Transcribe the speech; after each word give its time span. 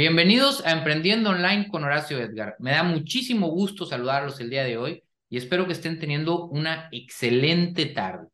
Bienvenidos 0.00 0.64
a 0.64 0.70
Emprendiendo 0.70 1.28
Online 1.28 1.68
con 1.68 1.84
Horacio 1.84 2.18
Edgar. 2.18 2.56
Me 2.58 2.70
da 2.70 2.82
muchísimo 2.82 3.48
gusto 3.48 3.84
saludarlos 3.84 4.40
el 4.40 4.48
día 4.48 4.64
de 4.64 4.78
hoy 4.78 5.02
y 5.28 5.36
espero 5.36 5.66
que 5.66 5.74
estén 5.74 5.98
teniendo 5.98 6.46
una 6.46 6.88
excelente 6.90 7.84
tarde. 7.84 8.28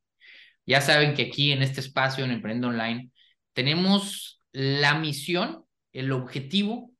Ya 0.64 0.80
saben 0.80 1.14
que 1.14 1.24
aquí 1.24 1.50
en 1.50 1.62
este 1.62 1.80
espacio 1.80 2.24
en 2.24 2.30
Emprendiendo 2.30 2.68
Online 2.68 3.10
tenemos 3.52 4.40
la 4.52 4.94
misión, 4.94 5.64
el 5.92 6.12
objetivo 6.12 6.92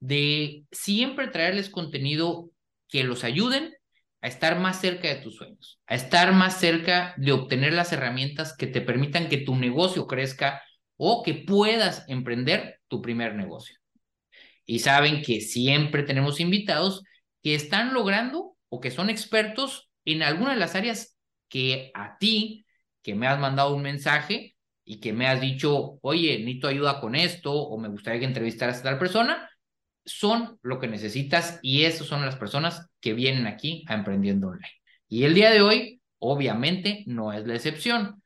de 0.00 0.64
siempre 0.70 1.28
traerles 1.28 1.70
contenido 1.70 2.50
que 2.90 3.04
los 3.04 3.24
ayuden 3.24 3.72
a 4.20 4.28
estar 4.28 4.60
más 4.60 4.82
cerca 4.82 5.08
de 5.08 5.22
tus 5.22 5.36
sueños, 5.36 5.80
a 5.86 5.94
estar 5.94 6.34
más 6.34 6.60
cerca 6.60 7.14
de 7.16 7.32
obtener 7.32 7.72
las 7.72 7.90
herramientas 7.90 8.54
que 8.54 8.66
te 8.66 8.82
permitan 8.82 9.30
que 9.30 9.38
tu 9.38 9.56
negocio 9.56 10.06
crezca 10.06 10.60
o 10.98 11.22
que 11.22 11.32
puedas 11.32 12.04
emprender 12.06 12.80
tu 12.86 13.00
primer 13.00 13.34
negocio. 13.34 13.79
Y 14.70 14.78
saben 14.78 15.20
que 15.20 15.40
siempre 15.40 16.04
tenemos 16.04 16.38
invitados 16.38 17.02
que 17.42 17.56
están 17.56 17.92
logrando 17.92 18.56
o 18.68 18.78
que 18.78 18.92
son 18.92 19.10
expertos 19.10 19.90
en 20.04 20.22
alguna 20.22 20.52
de 20.52 20.60
las 20.60 20.76
áreas 20.76 21.18
que 21.48 21.90
a 21.92 22.18
ti, 22.18 22.64
que 23.02 23.16
me 23.16 23.26
has 23.26 23.40
mandado 23.40 23.74
un 23.74 23.82
mensaje 23.82 24.54
y 24.84 25.00
que 25.00 25.12
me 25.12 25.26
has 25.26 25.40
dicho, 25.40 25.98
oye, 26.02 26.38
necesito 26.38 26.68
ayuda 26.68 27.00
con 27.00 27.16
esto 27.16 27.52
o 27.52 27.78
me 27.78 27.88
gustaría 27.88 28.20
que 28.20 28.26
entrevistaras 28.26 28.78
a 28.78 28.82
tal 28.84 28.98
persona, 29.00 29.50
son 30.04 30.60
lo 30.62 30.78
que 30.78 30.86
necesitas 30.86 31.58
y 31.62 31.82
esas 31.82 32.06
son 32.06 32.24
las 32.24 32.36
personas 32.36 32.88
que 33.00 33.12
vienen 33.12 33.48
aquí 33.48 33.84
a 33.88 33.94
Emprendiendo 33.94 34.50
Online. 34.50 34.70
Y 35.08 35.24
el 35.24 35.34
día 35.34 35.50
de 35.50 35.62
hoy, 35.62 36.00
obviamente, 36.20 37.02
no 37.08 37.32
es 37.32 37.44
la 37.44 37.56
excepción. 37.56 38.22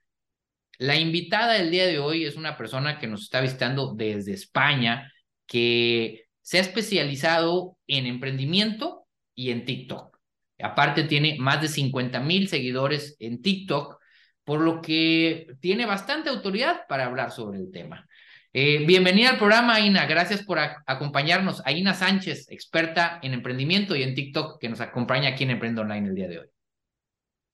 La 0.77 0.97
invitada 0.97 1.55
del 1.55 1.71
día 1.71 1.87
de 1.87 2.01
hoy 2.01 2.27
es 2.27 2.37
una 2.37 2.59
persona 2.59 2.99
que 2.99 3.07
nos 3.07 3.23
está 3.23 3.41
visitando 3.41 3.95
desde 3.95 4.35
España, 4.35 5.11
que 5.47 6.24
se 6.45 6.59
ha 6.59 6.61
especializado 6.61 7.79
en 7.87 8.05
emprendimiento 8.05 9.07
y 9.35 9.51
en 9.51 9.65
TikTok. 9.65 10.19
Aparte 10.63 11.05
tiene 11.05 11.37
más 11.39 11.63
de 11.63 11.69
50 11.69 12.21
mil 12.21 12.49
seguidores 12.49 13.17
en 13.19 13.41
TikTok, 13.41 13.99
por 14.45 14.61
lo 14.61 14.83
que 14.83 15.47
tiene 15.61 15.87
bastante 15.87 16.29
autoridad 16.29 16.83
para 16.87 17.07
hablar 17.07 17.31
sobre 17.31 17.59
el 17.59 17.73
tema. 17.73 18.07
Eh, 18.53 18.85
bienvenida 18.87 19.31
al 19.31 19.39
programa, 19.39 19.77
Aina. 19.77 20.05
Gracias 20.05 20.45
por 20.45 20.59
acompañarnos. 20.59 21.63
Aina 21.65 21.95
Sánchez, 21.95 22.47
experta 22.51 23.21
en 23.23 23.33
emprendimiento 23.33 23.97
y 23.97 24.03
en 24.03 24.15
TikTok, 24.15 24.61
que 24.61 24.69
nos 24.69 24.83
acompaña 24.83 25.31
aquí 25.31 25.45
en 25.45 25.53
Emprendo 25.53 25.81
Online 25.81 26.09
el 26.09 26.15
día 26.15 26.29
de 26.29 26.39
hoy. 26.41 26.47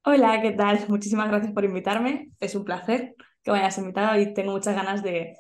Hola, 0.05 0.43
¿qué 0.43 0.51
tal? 0.51 0.81
Muchísimas 0.89 1.29
gracias 1.29 1.53
por 1.53 1.65
invitarme. 1.65 2.31
Es 2.41 2.57
un 2.57 2.65
placer 2.65 3.15
que 3.45 3.53
me 3.53 3.61
hayas 3.61 3.79
invitado 3.79 4.21
y 4.21 4.35
tengo 4.35 4.51
muchas 4.51 4.75
ganas 4.75 5.05
de, 5.05 5.37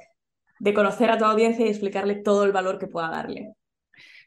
de 0.61 0.75
conocer 0.75 1.11
a 1.11 1.19
tu 1.19 1.25
audiencia 1.25 1.66
y 1.66 1.70
explicarle 1.70 2.16
todo 2.16 2.44
el 2.44 2.53
valor 2.53 2.78
que 2.78 2.86
pueda 2.86 3.08
darle. 3.08 3.55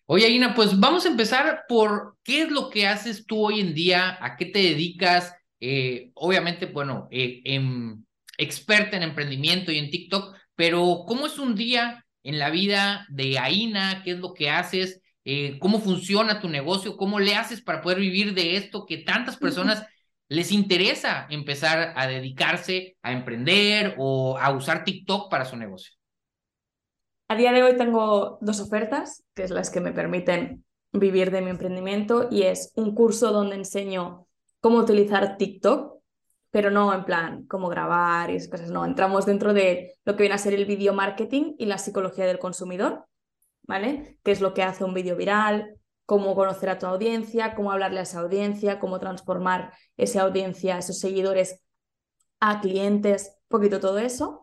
Oye, 0.05 0.25
Aina, 0.25 0.53
pues 0.53 0.77
vamos 0.77 1.05
a 1.05 1.09
empezar 1.09 1.63
por 1.69 2.17
qué 2.23 2.41
es 2.41 2.51
lo 2.51 2.69
que 2.69 2.87
haces 2.87 3.25
tú 3.25 3.45
hoy 3.45 3.61
en 3.61 3.73
día, 3.73 4.17
a 4.19 4.35
qué 4.35 4.47
te 4.47 4.59
dedicas. 4.59 5.33
Eh, 5.61 6.11
obviamente, 6.15 6.65
bueno, 6.65 7.07
eh, 7.11 7.41
em, 7.45 8.03
experta 8.37 8.97
en 8.97 9.03
emprendimiento 9.03 9.71
y 9.71 9.77
en 9.77 9.91
TikTok, 9.91 10.35
pero 10.55 11.05
¿cómo 11.07 11.27
es 11.27 11.39
un 11.39 11.55
día 11.55 12.05
en 12.23 12.39
la 12.39 12.49
vida 12.49 13.05
de 13.09 13.37
Aina? 13.39 14.01
¿Qué 14.03 14.11
es 14.11 14.19
lo 14.19 14.33
que 14.33 14.49
haces? 14.49 15.01
Eh, 15.23 15.57
¿Cómo 15.59 15.79
funciona 15.79 16.41
tu 16.41 16.49
negocio? 16.49 16.97
¿Cómo 16.97 17.19
le 17.19 17.35
haces 17.35 17.61
para 17.61 17.81
poder 17.81 17.99
vivir 17.99 18.33
de 18.33 18.57
esto 18.57 18.85
que 18.85 18.97
tantas 18.97 19.37
personas 19.37 19.85
les 20.27 20.51
interesa 20.51 21.27
empezar 21.29 21.93
a 21.95 22.07
dedicarse 22.07 22.97
a 23.03 23.13
emprender 23.13 23.95
o 23.99 24.37
a 24.37 24.51
usar 24.51 24.83
TikTok 24.83 25.29
para 25.29 25.45
su 25.45 25.55
negocio? 25.55 25.93
A 27.27 27.35
día 27.35 27.51
de 27.51 27.63
hoy 27.63 27.77
tengo 27.77 28.37
dos 28.41 28.59
ofertas, 28.59 29.23
que 29.33 29.43
es 29.43 29.51
las 29.51 29.69
que 29.69 29.81
me 29.81 29.91
permiten 29.91 30.65
vivir 30.91 31.31
de 31.31 31.41
mi 31.41 31.49
emprendimiento, 31.49 32.27
y 32.29 32.43
es 32.43 32.71
un 32.75 32.93
curso 32.93 33.31
donde 33.31 33.55
enseño 33.55 34.27
cómo 34.59 34.77
utilizar 34.77 35.37
TikTok 35.37 35.93
pero 36.53 36.69
no 36.69 36.93
en 36.93 37.03
plan 37.03 37.47
cómo 37.47 37.67
grabar 37.67 38.29
y 38.29 38.35
esas 38.35 38.47
cosas, 38.47 38.69
no, 38.69 38.85
entramos 38.85 39.25
dentro 39.25 39.55
de 39.55 39.95
lo 40.05 40.15
que 40.15 40.21
viene 40.21 40.35
a 40.35 40.37
ser 40.37 40.53
el 40.53 40.65
video 40.65 40.93
marketing 40.93 41.55
y 41.57 41.65
la 41.65 41.79
psicología 41.79 42.27
del 42.27 42.37
consumidor, 42.37 43.07
¿vale? 43.63 44.19
¿Qué 44.23 44.31
es 44.31 44.39
lo 44.39 44.53
que 44.53 44.61
hace 44.61 44.83
un 44.83 44.93
vídeo 44.93 45.15
viral? 45.15 45.79
Cómo 46.05 46.35
conocer 46.35 46.69
a 46.69 46.77
tu 46.77 46.85
audiencia, 46.85 47.55
cómo 47.55 47.71
hablarle 47.71 48.01
a 48.01 48.03
esa 48.03 48.19
audiencia, 48.19 48.79
cómo 48.79 48.99
transformar 48.99 49.73
esa 49.97 50.21
audiencia, 50.21 50.77
esos 50.77 50.99
seguidores 50.99 51.59
a 52.39 52.61
clientes, 52.61 53.35
un 53.49 53.57
poquito 53.57 53.79
todo 53.79 53.97
eso. 53.97 54.41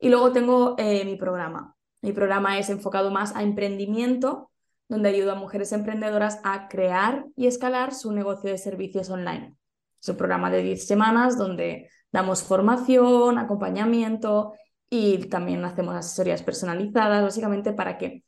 Y 0.00 0.08
luego 0.08 0.32
tengo 0.32 0.74
eh, 0.78 1.04
mi 1.04 1.14
programa. 1.14 1.71
Mi 2.02 2.12
programa 2.12 2.58
es 2.58 2.68
enfocado 2.68 3.10
más 3.10 3.34
a 3.34 3.42
emprendimiento, 3.42 4.50
donde 4.88 5.08
ayudo 5.08 5.32
a 5.32 5.36
mujeres 5.36 5.72
emprendedoras 5.72 6.40
a 6.44 6.68
crear 6.68 7.24
y 7.36 7.46
escalar 7.46 7.94
su 7.94 8.12
negocio 8.12 8.50
de 8.50 8.58
servicios 8.58 9.08
online. 9.08 9.54
Es 10.00 10.08
un 10.08 10.16
programa 10.16 10.50
de 10.50 10.62
10 10.62 10.86
semanas 10.86 11.38
donde 11.38 11.88
damos 12.10 12.42
formación, 12.42 13.38
acompañamiento 13.38 14.52
y 14.90 15.28
también 15.28 15.64
hacemos 15.64 15.94
asesorías 15.94 16.42
personalizadas, 16.42 17.22
básicamente 17.22 17.72
para 17.72 17.96
que 17.96 18.24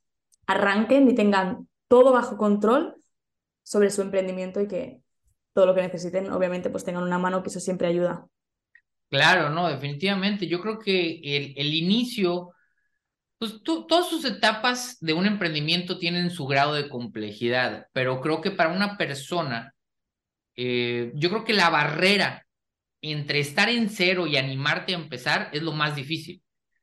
arranquen 0.47 1.11
y 1.11 1.15
tengan 1.15 1.69
todo 1.89 2.13
bajo 2.13 2.37
control 2.37 2.95
sobre 3.63 3.91
su 3.91 4.03
emprendimiento 4.03 4.61
y 4.61 4.69
que 4.69 5.03
todo 5.53 5.67
lo 5.67 5.75
que 5.75 5.83
necesiten, 5.83 6.31
obviamente, 6.33 6.71
pues 6.71 6.85
tengan 6.85 7.03
una 7.03 7.19
mano, 7.19 7.43
que 7.43 7.49
eso 7.49 7.61
siempre 7.61 7.89
ayuda. 7.89 8.27
Claro, 9.11 9.51
no, 9.51 9.69
definitivamente. 9.69 10.49
Yo 10.49 10.61
creo 10.61 10.79
que 10.79 11.21
el, 11.23 11.55
el 11.57 11.75
inicio, 11.75 12.54
pues 13.39 13.63
todas 13.63 14.09
sus 14.09 14.25
etapas 14.25 14.99
de 15.01 15.13
un 15.13 15.27
emprendimiento 15.27 15.99
tienen 15.99 16.31
su 16.31 16.47
grado 16.47 16.75
de 16.75 16.89
complejidad, 16.89 17.87
pero 17.93 18.21
creo 18.21 18.41
que 18.41 18.51
para 18.51 18.71
una 18.73 18.97
persona 18.97 19.75
eh, 20.57 21.13
yo 21.15 21.31
creo 21.31 21.45
que 21.45 21.53
la 21.53 21.71
barrera 21.71 22.47
entre 23.03 23.41
estar 23.41 23.69
en 23.69 23.91
cero 23.91 24.27
y 24.27 24.37
animarte 24.37 24.95
a 24.95 24.99
empezar 24.99 25.51
es 25.53 25.63
lo 25.63 25.73
más 25.73 25.97
difícil. 25.97 26.43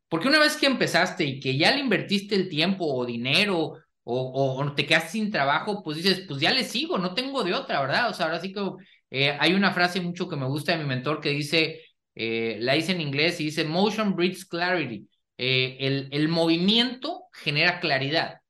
Porque 0.10 0.28
una 0.28 0.40
vez 0.40 0.58
que 0.58 0.68
empezaste 0.68 1.24
y 1.24 1.40
que 1.40 1.58
ya 1.58 1.72
le 1.72 1.80
invertiste 1.80 2.36
el 2.36 2.50
tiempo 2.50 2.86
o 2.86 3.06
dinero 3.06 3.76
o, 4.04 4.58
o, 4.60 4.74
te 4.74 4.86
quedaste 4.86 5.12
sin 5.12 5.32
trabajo, 5.32 5.84
pues 5.84 5.98
dices, 5.98 6.26
pues 6.28 6.42
ya 6.42 6.52
le 6.52 6.64
sigo, 6.64 6.98
no 6.98 7.14
tengo 7.14 7.44
de 7.44 7.54
otra, 7.54 7.82
¿verdad? 7.82 8.10
O 8.10 8.14
sea, 8.14 8.26
ahora 8.28 8.42
sí 8.42 8.52
que 8.52 8.62
eh, 9.10 9.38
hay 9.40 9.54
una 9.54 9.74
frase 9.74 10.02
mucho 10.02 10.28
que 10.28 10.36
me 10.36 10.48
gusta 10.48 10.74
de 10.74 10.80
mi 10.80 10.86
mentor 10.86 11.22
que 11.22 11.30
dice, 11.30 11.82
eh, 12.16 12.58
la 12.60 12.74
dice 12.74 12.92
en 12.94 13.02
inglés 13.02 13.40
y 13.40 13.46
dice, 13.46 13.64
motion 13.64 14.16
breeds 14.16 14.46
clarity. 14.46 15.08
El, 15.42 16.10
el 16.12 16.28
movimiento 16.28 17.24
genera 17.34 17.80
claridad. 17.80 18.42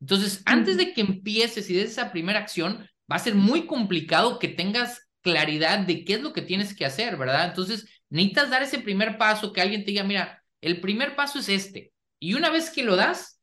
Entonces, 0.00 0.42
antes 0.46 0.76
de 0.76 0.92
que 0.92 1.00
empieces 1.00 1.68
y 1.68 1.74
des 1.74 1.90
esa 1.90 2.12
primera 2.12 2.38
acción, 2.38 2.88
va 3.10 3.16
a 3.16 3.20
ser 3.20 3.34
muy 3.34 3.66
complicado 3.66 4.38
que 4.38 4.48
tengas 4.48 5.08
claridad 5.22 5.80
de 5.80 6.04
qué 6.04 6.14
es 6.14 6.22
lo 6.22 6.32
que 6.32 6.42
tienes 6.42 6.74
que 6.74 6.86
hacer, 6.86 7.16
¿verdad? 7.16 7.48
Entonces, 7.48 7.86
necesitas 8.08 8.50
dar 8.50 8.62
ese 8.62 8.78
primer 8.78 9.18
paso, 9.18 9.52
que 9.52 9.60
alguien 9.60 9.84
te 9.84 9.90
diga, 9.90 10.04
mira, 10.04 10.42
el 10.60 10.80
primer 10.80 11.16
paso 11.16 11.38
es 11.38 11.48
este. 11.48 11.92
Y 12.20 12.34
una 12.34 12.50
vez 12.50 12.70
que 12.70 12.82
lo 12.82 12.96
das, 12.96 13.40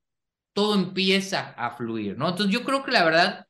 todo 0.53 0.75
empieza 0.75 1.51
a 1.57 1.75
fluir, 1.75 2.17
¿no? 2.17 2.29
Entonces, 2.29 2.53
yo 2.53 2.63
creo 2.63 2.83
que 2.83 2.91
la 2.91 3.03
verdad, 3.03 3.45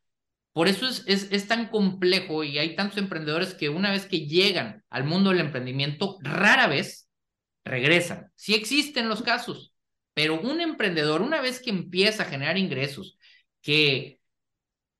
por 0.53 0.67
eso 0.67 0.87
es, 0.87 1.03
es, 1.07 1.31
es 1.31 1.47
tan 1.47 1.69
complejo 1.69 2.43
y 2.43 2.57
hay 2.57 2.75
tantos 2.75 2.97
emprendedores 2.97 3.53
que 3.53 3.69
una 3.69 3.91
vez 3.91 4.05
que 4.07 4.27
llegan 4.27 4.83
al 4.89 5.03
mundo 5.03 5.29
del 5.29 5.39
emprendimiento, 5.39 6.17
rara 6.21 6.67
vez 6.67 7.04
regresan. 7.65 8.31
Sí 8.35 8.55
existen 8.55 9.09
los 9.09 9.21
casos, 9.23 9.73
pero 10.13 10.39
un 10.39 10.61
emprendedor, 10.61 11.21
una 11.21 11.41
vez 11.41 11.59
que 11.59 11.71
empieza 11.71 12.23
a 12.23 12.27
generar 12.27 12.57
ingresos, 12.57 13.17
que 13.61 14.19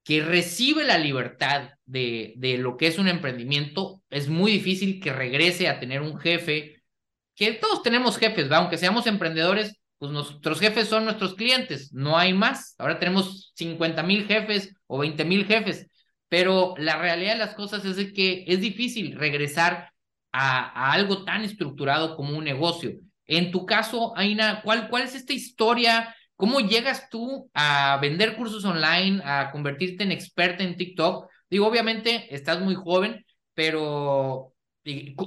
que 0.05 0.21
recibe 0.21 0.83
la 0.85 0.99
libertad 0.99 1.71
de, 1.85 2.33
de 2.37 2.59
lo 2.59 2.77
que 2.77 2.87
es 2.87 2.99
un 2.99 3.07
emprendimiento, 3.07 4.03
es 4.11 4.29
muy 4.29 4.51
difícil 4.51 5.01
que 5.01 5.11
regrese 5.11 5.67
a 5.67 5.79
tener 5.79 6.01
un 6.01 6.19
jefe, 6.19 6.83
que 7.35 7.53
todos 7.53 7.81
tenemos 7.81 8.17
jefes, 8.17 8.51
aunque 8.51 8.77
seamos 8.77 9.07
emprendedores, 9.07 9.75
pues 9.97 10.11
nuestros 10.11 10.59
jefes 10.59 10.89
son 10.89 11.06
nuestros 11.06 11.33
clientes, 11.33 11.91
no 11.91 12.18
hay 12.19 12.33
más. 12.33 12.75
Ahora 12.77 13.00
tenemos 13.00 13.51
50 13.56 14.03
mil 14.03 14.27
jefes 14.27 14.75
o 14.85 15.00
20 15.00 15.25
mil 15.25 15.45
jefes, 15.45 15.88
pero 16.29 16.75
la 16.77 16.97
realidad 17.00 17.33
de 17.33 17.39
las 17.39 17.56
cosas 17.56 17.83
es 17.83 18.13
que 18.13 18.45
es 18.47 18.61
difícil 18.61 19.18
regresar 19.18 19.91
a, 20.35 20.91
algo 20.91 21.23
tan 21.23 21.43
estructurado 21.43 22.15
como 22.15 22.37
un 22.37 22.43
negocio. 22.43 22.91
En 23.25 23.51
tu 23.51 23.65
caso, 23.65 24.15
Aina, 24.17 24.61
¿cuál, 24.63 24.89
cuál 24.89 25.03
es 25.03 25.15
esta 25.15 25.33
historia? 25.33 26.15
¿Cómo 26.35 26.59
llegas 26.59 27.09
tú 27.09 27.49
a 27.53 27.97
vender 28.01 28.35
cursos 28.35 28.65
online, 28.65 29.21
a 29.23 29.51
convertirte 29.51 30.03
en 30.03 30.11
experta 30.11 30.63
en 30.63 30.75
TikTok? 30.75 31.29
Digo, 31.49 31.67
obviamente 31.67 32.27
estás 32.35 32.59
muy 32.59 32.75
joven, 32.75 33.25
pero 33.53 34.53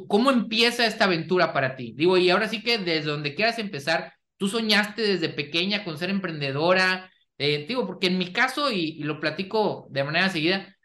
¿cómo 0.08 0.31
empieza 0.31 0.87
esta 0.87 1.05
aventura 1.05 1.52
para 1.52 1.75
ti? 1.75 1.94
Digo, 1.96 2.19
y 2.19 2.28
ahora 2.31 2.49
sí 2.49 2.62
que 2.62 2.78
desde 2.78 3.10
donde 3.10 3.34
quieras 3.34 3.58
empezar, 3.58 4.12
tú 4.37 4.49
soñaste 4.49 5.02
desde 5.02 5.31
pequeña 5.31 5.84
con 5.84 5.96
ser 5.96 6.10
emprendedora. 6.10 7.10
Eh, 7.38 7.64
digo, 7.66 7.87
porque 7.87 8.08
en 8.08 8.19
mi 8.19 8.32
caso, 8.32 8.70
y, 8.70 8.99
lo 9.02 9.20
platico 9.20 9.87
de 9.90 10.05
manera 10.05 10.28
seguida, 10.28 10.76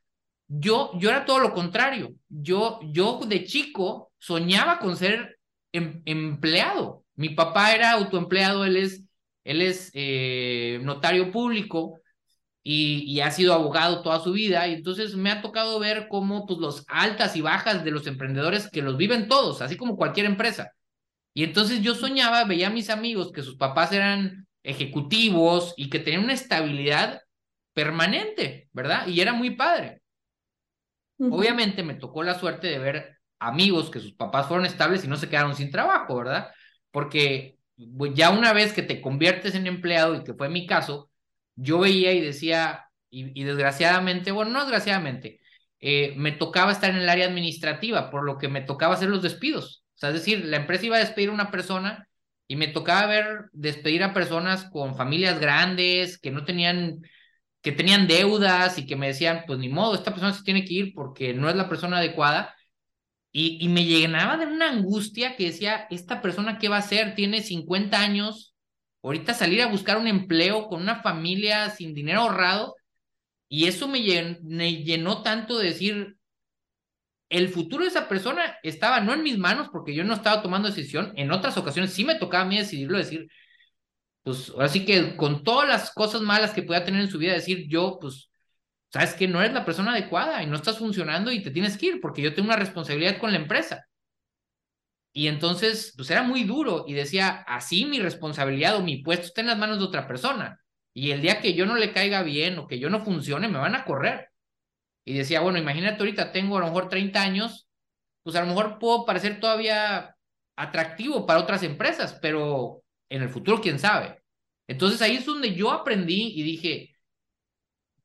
yo, 0.59 0.91
yo 0.99 1.09
era 1.09 1.25
todo 1.25 1.39
lo 1.39 1.53
contrario. 1.53 2.13
Yo, 2.29 2.79
yo 2.91 3.19
de 3.25 3.45
chico 3.45 4.11
soñaba 4.19 4.79
con 4.79 4.97
ser 4.97 5.37
em, 5.71 6.01
empleado. 6.05 7.03
Mi 7.15 7.29
papá 7.29 7.73
era 7.73 7.91
autoempleado, 7.91 8.65
él 8.65 8.77
es 8.77 9.03
él 9.43 9.61
es 9.61 9.91
eh, 9.93 10.79
notario 10.83 11.31
público 11.31 11.99
y, 12.63 13.03
y, 13.11 13.19
ha 13.19 13.31
sido 13.31 13.53
abogado 13.53 14.01
toda 14.01 14.21
su 14.21 14.31
vida, 14.31 14.67
y 14.69 14.73
entonces 14.75 15.15
me 15.15 15.29
ha 15.31 15.41
tocado 15.41 15.79
ver 15.79 16.07
cómo 16.09 16.45
pues 16.45 16.59
los 16.59 16.85
altas 16.87 17.35
y 17.35 17.41
bajas 17.41 17.83
de 17.83 17.91
los 17.91 18.07
emprendedores 18.07 18.69
que 18.69 18.81
los 18.81 18.95
viven 18.95 19.27
todos, 19.27 19.61
así 19.61 19.75
como 19.75 19.97
cualquier 19.97 20.27
empresa. 20.27 20.71
Y 21.33 21.43
entonces 21.43 21.81
yo 21.81 21.95
soñaba, 21.95 22.45
veía 22.45 22.67
a 22.67 22.69
mis 22.71 22.89
amigos 22.89 23.31
que 23.33 23.41
sus 23.41 23.57
papás 23.57 23.91
eran 23.91 24.47
ejecutivos 24.63 25.73
y 25.77 25.89
que 25.89 25.99
tenían 25.99 26.23
una 26.23 26.33
estabilidad 26.33 27.21
permanente, 27.73 28.69
¿verdad? 28.71 29.07
Y 29.07 29.19
era 29.19 29.33
muy 29.33 29.51
padre. 29.51 30.02
Obviamente 31.19 31.83
me 31.83 31.93
tocó 31.93 32.23
la 32.23 32.37
suerte 32.37 32.67
de 32.67 32.79
ver 32.79 33.17
amigos 33.39 33.89
que 33.89 33.99
sus 33.99 34.13
papás 34.13 34.47
fueron 34.47 34.65
estables 34.65 35.03
y 35.03 35.07
no 35.07 35.17
se 35.17 35.29
quedaron 35.29 35.55
sin 35.55 35.71
trabajo, 35.71 36.17
¿verdad? 36.17 36.51
Porque 36.91 37.57
pues, 37.97 38.13
ya 38.13 38.29
una 38.29 38.53
vez 38.53 38.73
que 38.73 38.81
te 38.81 39.01
conviertes 39.01 39.55
en 39.55 39.67
empleado, 39.67 40.15
y 40.15 40.23
que 40.23 40.33
fue 40.33 40.49
mi 40.49 40.65
caso, 40.65 41.11
yo 41.55 41.79
veía 41.79 42.13
y 42.13 42.21
decía, 42.21 42.85
y, 43.09 43.43
desgraciadamente, 43.43 44.31
bueno, 44.31 44.51
no 44.51 44.61
desgraciadamente, 44.61 45.39
eh, 45.79 46.13
me 46.17 46.31
tocaba 46.31 46.71
estar 46.71 46.89
en 46.89 46.97
el 46.97 47.09
área 47.09 47.27
administrativa, 47.27 48.09
por 48.09 48.23
lo 48.23 48.37
que 48.37 48.47
me 48.47 48.61
tocaba 48.61 48.95
hacer 48.95 49.09
los 49.09 49.21
despidos. 49.21 49.83
O 49.95 49.97
sea, 49.97 50.09
es 50.09 50.15
decir, 50.15 50.45
la 50.45 50.57
empresa 50.57 50.85
iba 50.85 50.95
a 50.97 50.99
despedir 50.99 51.29
a 51.29 51.33
una 51.33 51.51
persona 51.51 52.07
y 52.47 52.55
me 52.55 52.67
tocaba 52.67 53.07
ver 53.07 53.45
despedir 53.53 54.03
a 54.03 54.13
personas 54.13 54.65
con 54.65 54.95
familias 54.95 55.39
grandes 55.39 56.17
que 56.17 56.31
no 56.31 56.45
tenían 56.45 57.01
que 57.63 57.71
tenían 57.71 58.07
deudas 58.07 58.77
y 58.77 58.85
que 58.85 58.97
me 58.97 59.07
decían, 59.07 59.45
pues 59.47 59.57
ni 59.57 59.69
modo, 59.69 59.95
esta 59.95 60.11
persona 60.11 60.33
se 60.33 60.43
tiene 60.43 60.65
que 60.65 60.73
ir 60.73 60.93
porque 60.93 61.33
no 61.33 61.49
es 61.49 61.55
la 61.55 61.69
persona 61.69 61.97
adecuada. 61.97 62.55
Y, 63.31 63.57
y 63.65 63.69
me 63.69 63.85
llenaba 63.85 64.37
de 64.37 64.45
una 64.45 64.69
angustia 64.69 65.35
que 65.35 65.45
decía, 65.45 65.87
esta 65.89 66.21
persona, 66.21 66.59
¿qué 66.59 66.69
va 66.69 66.75
a 66.77 66.79
hacer? 66.79 67.15
Tiene 67.15 67.41
50 67.41 67.99
años, 67.99 68.53
ahorita 69.01 69.33
salir 69.33 69.61
a 69.61 69.67
buscar 69.67 69.97
un 69.97 70.07
empleo 70.07 70.67
con 70.67 70.81
una 70.81 71.01
familia 71.01 71.69
sin 71.71 71.93
dinero 71.95 72.21
ahorrado. 72.21 72.75
Y 73.49 73.67
eso 73.67 73.87
me, 73.87 74.01
me 74.43 74.83
llenó 74.83 75.23
tanto 75.23 75.57
de 75.57 75.67
decir, 75.67 76.17
el 77.29 77.49
futuro 77.49 77.83
de 77.83 77.89
esa 77.89 78.09
persona 78.09 78.57
estaba 78.61 78.99
no 78.99 79.13
en 79.13 79.23
mis 79.23 79.37
manos 79.37 79.69
porque 79.71 79.95
yo 79.95 80.03
no 80.03 80.13
estaba 80.13 80.41
tomando 80.41 80.67
decisión. 80.67 81.13
En 81.15 81.31
otras 81.31 81.57
ocasiones 81.57 81.93
sí 81.93 82.03
me 82.03 82.15
tocaba 82.15 82.43
a 82.43 82.47
mí 82.47 82.57
decidirlo, 82.57 82.97
decir, 82.97 83.27
pues 84.23 84.53
así 84.59 84.85
que 84.85 85.15
con 85.17 85.43
todas 85.43 85.67
las 85.67 85.91
cosas 85.93 86.21
malas 86.21 86.51
que 86.51 86.63
pueda 86.63 86.85
tener 86.85 87.01
en 87.01 87.09
su 87.09 87.17
vida, 87.17 87.33
decir 87.33 87.67
yo, 87.69 87.97
pues, 87.99 88.29
sabes 88.91 89.13
que 89.15 89.27
no 89.27 89.41
eres 89.41 89.53
la 89.53 89.65
persona 89.65 89.91
adecuada 89.91 90.43
y 90.43 90.47
no 90.47 90.55
estás 90.55 90.77
funcionando 90.77 91.31
y 91.31 91.41
te 91.43 91.51
tienes 91.51 91.77
que 91.77 91.87
ir 91.87 92.01
porque 92.01 92.21
yo 92.21 92.33
tengo 92.33 92.47
una 92.49 92.57
responsabilidad 92.57 93.17
con 93.19 93.31
la 93.31 93.39
empresa. 93.39 93.87
Y 95.13 95.27
entonces, 95.27 95.93
pues 95.95 96.09
era 96.09 96.23
muy 96.23 96.43
duro 96.43 96.85
y 96.87 96.93
decía, 96.93 97.43
así 97.47 97.85
mi 97.85 97.99
responsabilidad 97.99 98.77
o 98.77 98.81
mi 98.83 98.97
puesto 99.03 99.27
está 99.27 99.41
en 99.41 99.47
las 99.47 99.57
manos 99.57 99.77
de 99.79 99.85
otra 99.85 100.07
persona. 100.07 100.59
Y 100.93 101.11
el 101.11 101.21
día 101.21 101.39
que 101.39 101.53
yo 101.53 101.65
no 101.65 101.75
le 101.75 101.91
caiga 101.91 102.23
bien 102.23 102.57
o 102.57 102.67
que 102.67 102.79
yo 102.79 102.89
no 102.89 103.03
funcione, 103.03 103.47
me 103.47 103.59
van 103.59 103.75
a 103.75 103.85
correr. 103.85 104.29
Y 105.05 105.13
decía, 105.15 105.41
bueno, 105.41 105.59
imagínate 105.59 105.99
ahorita 105.99 106.31
tengo 106.31 106.57
a 106.57 106.61
lo 106.61 106.67
mejor 106.67 106.89
30 106.89 107.21
años, 107.21 107.67
pues 108.23 108.35
a 108.35 108.41
lo 108.41 108.47
mejor 108.47 108.79
puedo 108.79 109.05
parecer 109.05 109.39
todavía 109.39 110.15
atractivo 110.55 111.25
para 111.25 111.39
otras 111.39 111.63
empresas, 111.63 112.17
pero 112.21 112.82
en 113.15 113.21
el 113.21 113.29
futuro, 113.29 113.61
quién 113.61 113.79
sabe. 113.79 114.19
Entonces 114.67 115.01
ahí 115.01 115.15
es 115.17 115.25
donde 115.25 115.53
yo 115.53 115.71
aprendí 115.71 116.33
y 116.35 116.43
dije, 116.43 116.95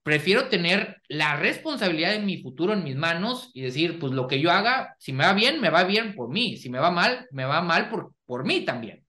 prefiero 0.02 0.49
tener 0.49 1.00
la 1.08 1.37
responsabilidad 1.37 2.12
de 2.12 2.19
mi 2.20 2.43
futuro 2.43 2.72
en 2.75 2.84
mis 2.84 2.96
manos 2.96 3.50
y 3.55 3.62
decir, 3.62 3.99
pues 3.99 4.12
lo 4.12 4.26
que 4.26 4.40
yo 4.40 4.50
haga, 4.50 4.94
si 4.99 5.12
me 5.12 5.25
va 5.25 5.32
bien, 5.32 5.60
me 5.60 5.70
va 5.70 5.84
bien 5.84 6.14
por 6.14 6.28
mí, 6.28 6.56
si 6.56 6.69
me 6.69 6.78
va 6.78 6.90
mal, 6.90 7.26
me 7.31 7.44
va 7.44 7.62
mal 7.62 7.88
por, 7.88 8.12
por 8.26 8.44
mí 8.44 8.64
también. 8.64 9.06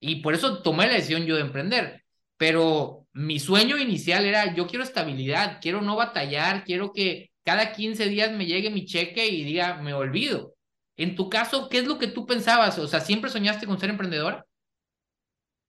Y 0.00 0.16
por 0.16 0.34
eso 0.34 0.62
tomé 0.62 0.86
la 0.86 0.94
decisión 0.94 1.24
yo 1.24 1.36
de 1.36 1.42
emprender. 1.42 2.02
Pero 2.36 3.06
mi 3.12 3.38
sueño 3.38 3.78
inicial 3.78 4.26
era, 4.26 4.54
yo 4.54 4.66
quiero 4.66 4.84
estabilidad, 4.84 5.58
quiero 5.62 5.80
no 5.80 5.96
batallar, 5.96 6.64
quiero 6.64 6.92
que 6.92 7.30
cada 7.44 7.72
15 7.72 8.08
días 8.08 8.32
me 8.32 8.46
llegue 8.46 8.70
mi 8.70 8.84
cheque 8.84 9.28
y 9.28 9.44
diga, 9.44 9.80
me 9.80 9.94
olvido. 9.94 10.54
En 10.96 11.14
tu 11.16 11.30
caso, 11.30 11.68
¿qué 11.70 11.78
es 11.78 11.86
lo 11.86 11.98
que 11.98 12.08
tú 12.08 12.26
pensabas? 12.26 12.78
O 12.78 12.86
sea, 12.86 13.00
¿siempre 13.00 13.30
soñaste 13.30 13.66
con 13.66 13.78
ser 13.80 13.90
emprendedora? 13.90 14.44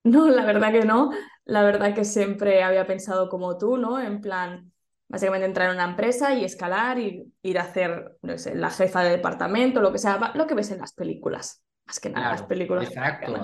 No, 0.04 0.30
la 0.30 0.46
verdad 0.46 0.72
que 0.72 0.86
no. 0.86 1.12
La 1.46 1.64
verdad 1.64 1.94
que 1.94 2.06
siempre 2.06 2.64
había 2.64 2.86
pensado 2.86 3.30
como 3.30 3.58
tú, 3.58 3.78
¿no? 3.78 4.00
En 4.00 4.22
plan, 4.22 4.72
básicamente 5.08 5.46
entrar 5.46 5.70
en 5.70 5.76
una 5.76 5.86
empresa 5.86 6.34
y 6.34 6.44
escalar 6.44 7.00
y 7.00 7.32
ir 7.42 7.60
a 7.60 7.64
hacer, 7.64 8.18
no 8.22 8.38
sé, 8.38 8.56
la 8.56 8.70
jefa 8.70 9.04
de 9.04 9.12
departamento, 9.12 9.82
lo 9.82 9.92
que 9.92 9.98
sea, 9.98 10.32
lo 10.36 10.48
que 10.48 10.56
ves 10.56 10.72
en 10.72 10.80
las 10.80 10.94
películas, 10.94 11.62
más 11.86 12.00
que 12.00 12.10
nada 12.10 12.32
las 12.32 12.44
películas. 12.44 12.88
Exacto. 12.88 13.36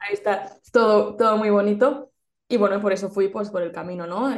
Ahí 0.00 0.14
está, 0.14 0.56
todo, 0.72 1.16
todo 1.16 1.36
muy 1.36 1.50
bonito. 1.50 2.12
Y 2.48 2.56
bueno, 2.56 2.80
por 2.80 2.92
eso 2.92 3.10
fui 3.10 3.28
pues 3.28 3.50
por 3.50 3.62
el 3.62 3.72
camino, 3.72 4.06
¿no? 4.06 4.30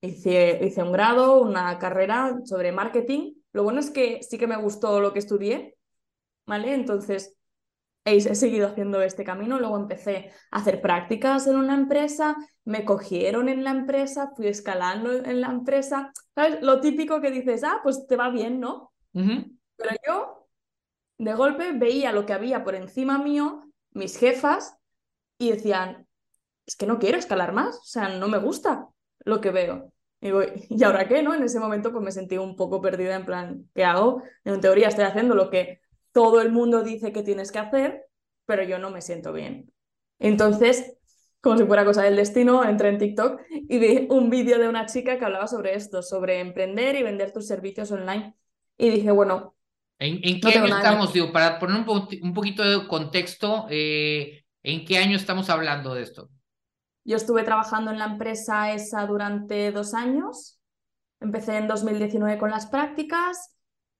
Hice, 0.00 0.60
hice 0.62 0.82
un 0.82 0.92
grado, 0.92 1.40
una 1.40 1.78
carrera 1.78 2.38
sobre 2.44 2.72
marketing. 2.72 3.34
Lo 3.52 3.62
bueno 3.62 3.80
es 3.80 3.90
que 3.90 4.22
sí 4.22 4.38
que 4.38 4.46
me 4.46 4.56
gustó 4.56 5.00
lo 5.00 5.12
que 5.12 5.18
estudié, 5.18 5.76
¿vale? 6.46 6.72
Entonces 6.72 7.37
he 8.04 8.34
seguido 8.34 8.68
haciendo 8.68 9.02
este 9.02 9.24
camino, 9.24 9.58
luego 9.58 9.76
empecé 9.76 10.30
a 10.50 10.58
hacer 10.58 10.80
prácticas 10.80 11.46
en 11.46 11.56
una 11.56 11.74
empresa, 11.74 12.36
me 12.64 12.84
cogieron 12.84 13.48
en 13.48 13.64
la 13.64 13.70
empresa, 13.70 14.32
fui 14.36 14.48
escalando 14.48 15.12
en 15.12 15.40
la 15.40 15.48
empresa, 15.48 16.12
¿sabes? 16.34 16.58
Lo 16.62 16.80
típico 16.80 17.20
que 17.20 17.30
dices, 17.30 17.64
ah, 17.64 17.80
pues 17.82 18.06
te 18.06 18.16
va 18.16 18.30
bien, 18.30 18.60
¿no? 18.60 18.92
Pero 19.12 19.90
yo, 20.06 20.48
de 21.18 21.34
golpe, 21.34 21.72
veía 21.72 22.12
lo 22.12 22.24
que 22.24 22.32
había 22.32 22.64
por 22.64 22.74
encima 22.74 23.18
mío, 23.18 23.70
mis 23.90 24.16
jefas, 24.16 24.76
y 25.38 25.50
decían, 25.50 26.06
es 26.66 26.76
que 26.76 26.86
no 26.86 26.98
quiero 26.98 27.18
escalar 27.18 27.52
más, 27.52 27.76
o 27.76 27.84
sea, 27.84 28.08
no 28.08 28.28
me 28.28 28.38
gusta 28.38 28.88
lo 29.20 29.40
que 29.40 29.50
veo. 29.50 29.92
Y, 30.20 30.32
voy, 30.32 30.66
¿y 30.68 30.82
ahora 30.82 31.06
qué, 31.06 31.22
no? 31.22 31.32
En 31.34 31.42
ese 31.42 31.60
momento 31.60 31.92
pues 31.92 32.04
me 32.04 32.12
sentí 32.12 32.36
un 32.38 32.56
poco 32.56 32.80
perdida 32.80 33.14
en 33.14 33.24
plan, 33.24 33.70
¿qué 33.74 33.84
hago? 33.84 34.22
En 34.44 34.60
teoría 34.60 34.88
estoy 34.88 35.04
haciendo 35.04 35.34
lo 35.34 35.48
que 35.48 35.80
todo 36.12 36.40
el 36.40 36.52
mundo 36.52 36.82
dice 36.82 37.12
que 37.12 37.22
tienes 37.22 37.52
que 37.52 37.58
hacer, 37.58 38.06
pero 38.46 38.62
yo 38.62 38.78
no 38.78 38.90
me 38.90 39.02
siento 39.02 39.32
bien. 39.32 39.72
Entonces, 40.18 40.98
como 41.40 41.56
si 41.56 41.64
fuera 41.64 41.84
cosa 41.84 42.02
del 42.02 42.16
destino, 42.16 42.64
entré 42.64 42.88
en 42.88 42.98
TikTok 42.98 43.40
y 43.50 43.78
vi 43.78 44.06
un 44.10 44.30
vídeo 44.30 44.58
de 44.58 44.68
una 44.68 44.86
chica 44.86 45.18
que 45.18 45.24
hablaba 45.24 45.46
sobre 45.46 45.74
esto, 45.74 46.02
sobre 46.02 46.40
emprender 46.40 46.96
y 46.96 47.02
vender 47.02 47.32
tus 47.32 47.46
servicios 47.46 47.90
online. 47.92 48.34
Y 48.76 48.90
dije, 48.90 49.10
bueno... 49.10 49.54
¿En, 50.00 50.40
qué 50.40 50.56
año 50.56 50.76
estamos, 50.76 51.12
digo, 51.12 51.32
para 51.32 51.58
poner 51.58 51.84
un, 51.88 52.32
poquito 52.32 52.62
de 52.62 52.86
contexto, 52.86 53.66
eh, 53.68 54.44
¿en 54.62 54.84
qué 54.84 54.98
año 54.98 55.16
estamos 55.16 55.50
hablando 55.50 55.92
de 55.94 56.02
esto? 56.02 56.30
Yo 57.04 57.16
estuve 57.16 57.42
trabajando 57.42 57.90
en 57.90 57.98
la 57.98 58.04
empresa 58.04 58.72
esa 58.72 59.06
durante 59.06 59.72
dos 59.72 59.94
años. 59.94 60.60
Empecé 61.20 61.56
en 61.56 61.66
2019 61.66 62.38
con 62.38 62.50
las 62.50 62.66
prácticas 62.66 63.56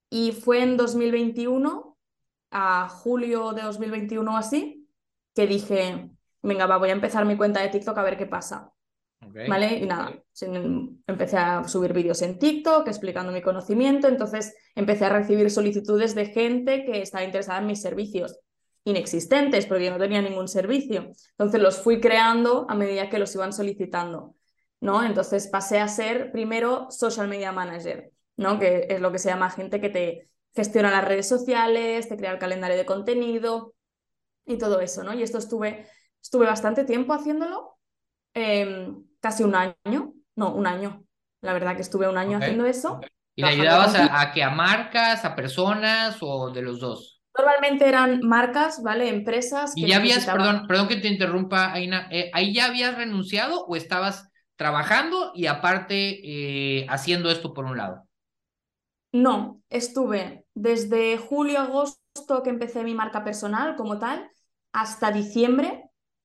y 0.08 0.32
fue 0.32 0.62
en 0.62 0.76
2021 0.76 1.87
a 2.50 2.88
julio 2.88 3.52
de 3.52 3.62
2021 3.62 4.36
así, 4.36 4.88
que 5.34 5.46
dije, 5.46 6.10
venga, 6.42 6.66
va, 6.66 6.78
voy 6.78 6.90
a 6.90 6.92
empezar 6.92 7.24
mi 7.24 7.36
cuenta 7.36 7.60
de 7.60 7.68
TikTok 7.68 7.96
a 7.98 8.02
ver 8.02 8.16
qué 8.16 8.26
pasa. 8.26 8.72
¿Vale? 9.20 9.78
Y 9.78 9.86
nada, 9.86 10.12
empecé 11.06 11.36
a 11.36 11.66
subir 11.66 11.92
vídeos 11.92 12.22
en 12.22 12.38
TikTok 12.38 12.86
explicando 12.86 13.32
mi 13.32 13.42
conocimiento, 13.42 14.06
entonces 14.08 14.54
empecé 14.74 15.06
a 15.06 15.10
recibir 15.10 15.50
solicitudes 15.50 16.14
de 16.14 16.26
gente 16.26 16.84
que 16.84 17.02
estaba 17.02 17.24
interesada 17.24 17.58
en 17.58 17.66
mis 17.66 17.82
servicios 17.82 18.38
inexistentes 18.84 19.66
porque 19.66 19.86
yo 19.86 19.90
no 19.90 19.98
tenía 19.98 20.22
ningún 20.22 20.48
servicio. 20.48 21.10
Entonces 21.32 21.60
los 21.60 21.78
fui 21.78 22.00
creando 22.00 22.66
a 22.68 22.74
medida 22.74 23.10
que 23.10 23.18
los 23.18 23.34
iban 23.34 23.52
solicitando, 23.52 24.34
¿no? 24.80 25.04
Entonces 25.04 25.48
pasé 25.48 25.80
a 25.80 25.88
ser 25.88 26.32
primero 26.32 26.90
social 26.90 27.28
media 27.28 27.52
manager, 27.52 28.12
¿no? 28.36 28.58
Que 28.58 28.86
es 28.88 29.00
lo 29.00 29.12
que 29.12 29.18
se 29.18 29.28
llama 29.28 29.50
gente 29.50 29.80
que 29.80 29.90
te 29.90 30.30
gestiona 30.54 30.90
las 30.90 31.04
redes 31.04 31.28
sociales, 31.28 32.08
te 32.08 32.16
crea 32.16 32.32
el 32.32 32.38
calendario 32.38 32.76
de 32.76 32.86
contenido 32.86 33.74
y 34.46 34.58
todo 34.58 34.80
eso, 34.80 35.04
¿no? 35.04 35.14
Y 35.14 35.22
esto 35.22 35.38
estuve, 35.38 35.86
estuve 36.22 36.46
bastante 36.46 36.84
tiempo 36.84 37.12
haciéndolo, 37.12 37.78
em, 38.34 39.04
casi 39.20 39.44
un 39.44 39.54
año, 39.54 40.14
no, 40.36 40.54
un 40.54 40.66
año. 40.66 41.04
La 41.40 41.52
verdad 41.52 41.76
que 41.76 41.82
estuve 41.82 42.08
un 42.08 42.18
año 42.18 42.38
haciendo 42.38 42.66
eso. 42.66 43.00
¿Y 43.36 43.42
le 43.42 43.48
ayudabas 43.48 43.94
a, 43.94 44.20
a, 44.20 44.32
que 44.32 44.42
a 44.42 44.50
marcas, 44.50 45.24
a 45.24 45.36
personas 45.36 46.18
o 46.20 46.50
de 46.50 46.62
los 46.62 46.80
dos? 46.80 47.18
Normalmente 47.38 47.88
eran 47.88 48.20
marcas, 48.22 48.82
¿vale? 48.82 49.08
Empresas. 49.08 49.72
y 49.76 49.86
ya 49.86 49.98
habías, 49.98 50.26
perdón, 50.26 50.66
perdón 50.66 50.88
que 50.88 50.96
te 50.96 51.06
interrumpa, 51.06 51.72
Aina, 51.72 52.08
eh, 52.10 52.32
¿ahí 52.34 52.52
ya 52.52 52.66
habías 52.66 52.96
renunciado 52.96 53.64
o 53.66 53.76
estabas 53.76 54.28
trabajando 54.56 55.30
y 55.36 55.46
aparte 55.46 56.18
eh, 56.24 56.86
haciendo 56.88 57.30
esto 57.30 57.54
por 57.54 57.64
un 57.64 57.76
lado? 57.76 58.07
No, 59.12 59.62
estuve 59.70 60.44
desde 60.54 61.16
julio, 61.18 61.60
agosto 61.60 62.42
que 62.42 62.50
empecé 62.50 62.84
mi 62.84 62.94
marca 62.94 63.24
personal 63.24 63.76
como 63.76 63.98
tal, 63.98 64.30
hasta 64.72 65.10
diciembre 65.10 65.84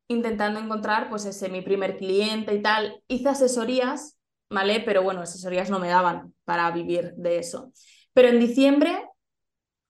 intentando 0.10 0.60
encontrar 0.60 1.10
pues 1.10 1.25
ese 1.25 1.50
mi 1.50 1.62
primer 1.62 1.98
cliente 1.98 2.54
y 2.54 2.62
tal. 2.62 3.02
Hice 3.08 3.30
asesorías, 3.30 4.18
¿vale? 4.50 4.82
Pero 4.86 5.02
bueno, 5.02 5.22
asesorías 5.22 5.70
no 5.70 5.80
me 5.80 5.88
daban 5.88 6.34
para 6.44 6.70
vivir 6.72 7.13
de 7.16 7.40
eso. 7.40 7.72
Pero 8.13 8.28
en 8.30 8.40
diciembre 8.40 9.10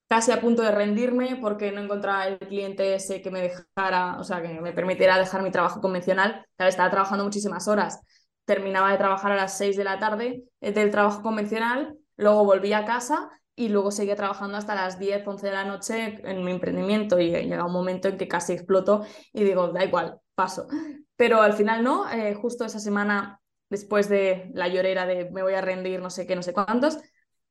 casi 0.07 0.31
a 0.31 0.39
punto 0.39 0.61
de 0.61 0.71
rendirme 0.71 1.37
porque 1.41 1.71
no 1.71 1.81
encontraba 1.81 2.27
el 2.27 2.37
cliente 2.37 2.93
ese 2.93 3.21
que 3.21 3.31
me 3.31 3.41
dejara, 3.41 4.19
o 4.19 4.23
sea, 4.23 4.43
que 4.43 4.61
me 4.61 4.71
permitiera 4.71 5.17
dejar 5.17 5.41
mi 5.41 5.49
trabajo 5.49 5.81
convencional. 5.81 6.45
Estaba 6.57 6.91
trabajando 6.91 7.23
muchísimas 7.23 7.67
horas. 7.67 7.99
Terminaba 8.45 8.91
de 8.91 8.97
trabajar 8.97 9.31
a 9.31 9.35
las 9.35 9.57
6 9.57 9.75
de 9.75 9.83
la 9.83 9.97
tarde 9.99 10.43
del 10.61 10.91
trabajo 10.91 11.23
convencional, 11.23 11.97
luego 12.17 12.45
volví 12.45 12.73
a 12.73 12.85
casa 12.85 13.29
y 13.55 13.69
luego 13.69 13.91
seguía 13.91 14.15
trabajando 14.15 14.57
hasta 14.57 14.75
las 14.75 14.97
10, 14.99 15.27
11 15.27 15.45
de 15.45 15.53
la 15.53 15.63
noche 15.63 16.21
en 16.23 16.43
mi 16.43 16.51
emprendimiento 16.51 17.19
y 17.19 17.31
llega 17.31 17.65
un 17.65 17.73
momento 17.73 18.07
en 18.07 18.17
que 18.17 18.27
casi 18.27 18.53
exploto 18.53 19.05
y 19.31 19.43
digo, 19.43 19.67
da 19.69 19.83
igual, 19.83 20.19
paso. 20.35 20.67
Pero 21.15 21.41
al 21.41 21.53
final 21.53 21.83
no, 21.83 22.09
eh, 22.09 22.33
justo 22.33 22.65
esa 22.65 22.79
semana 22.79 23.39
después 23.69 24.09
de 24.09 24.49
la 24.53 24.67
llorera 24.67 25.05
de 25.05 25.29
me 25.31 25.43
voy 25.43 25.53
a 25.53 25.61
rendir, 25.61 26.01
no 26.01 26.09
sé 26.09 26.25
qué, 26.25 26.35
no 26.35 26.43
sé 26.43 26.53
cuántos, 26.53 26.97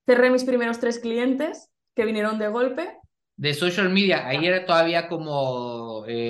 cerré 0.06 0.30
mis 0.30 0.44
primeros 0.44 0.78
tres 0.78 0.98
clientes 0.98 1.70
que 1.94 2.04
vinieron 2.04 2.38
de 2.38 2.48
golpe. 2.48 2.98
De 3.42 3.54
social 3.54 3.88
media, 3.88 4.28
ahí 4.28 4.46
era 4.46 4.64
todavía 4.64 5.08
como 5.08 6.04
eh, 6.06 6.28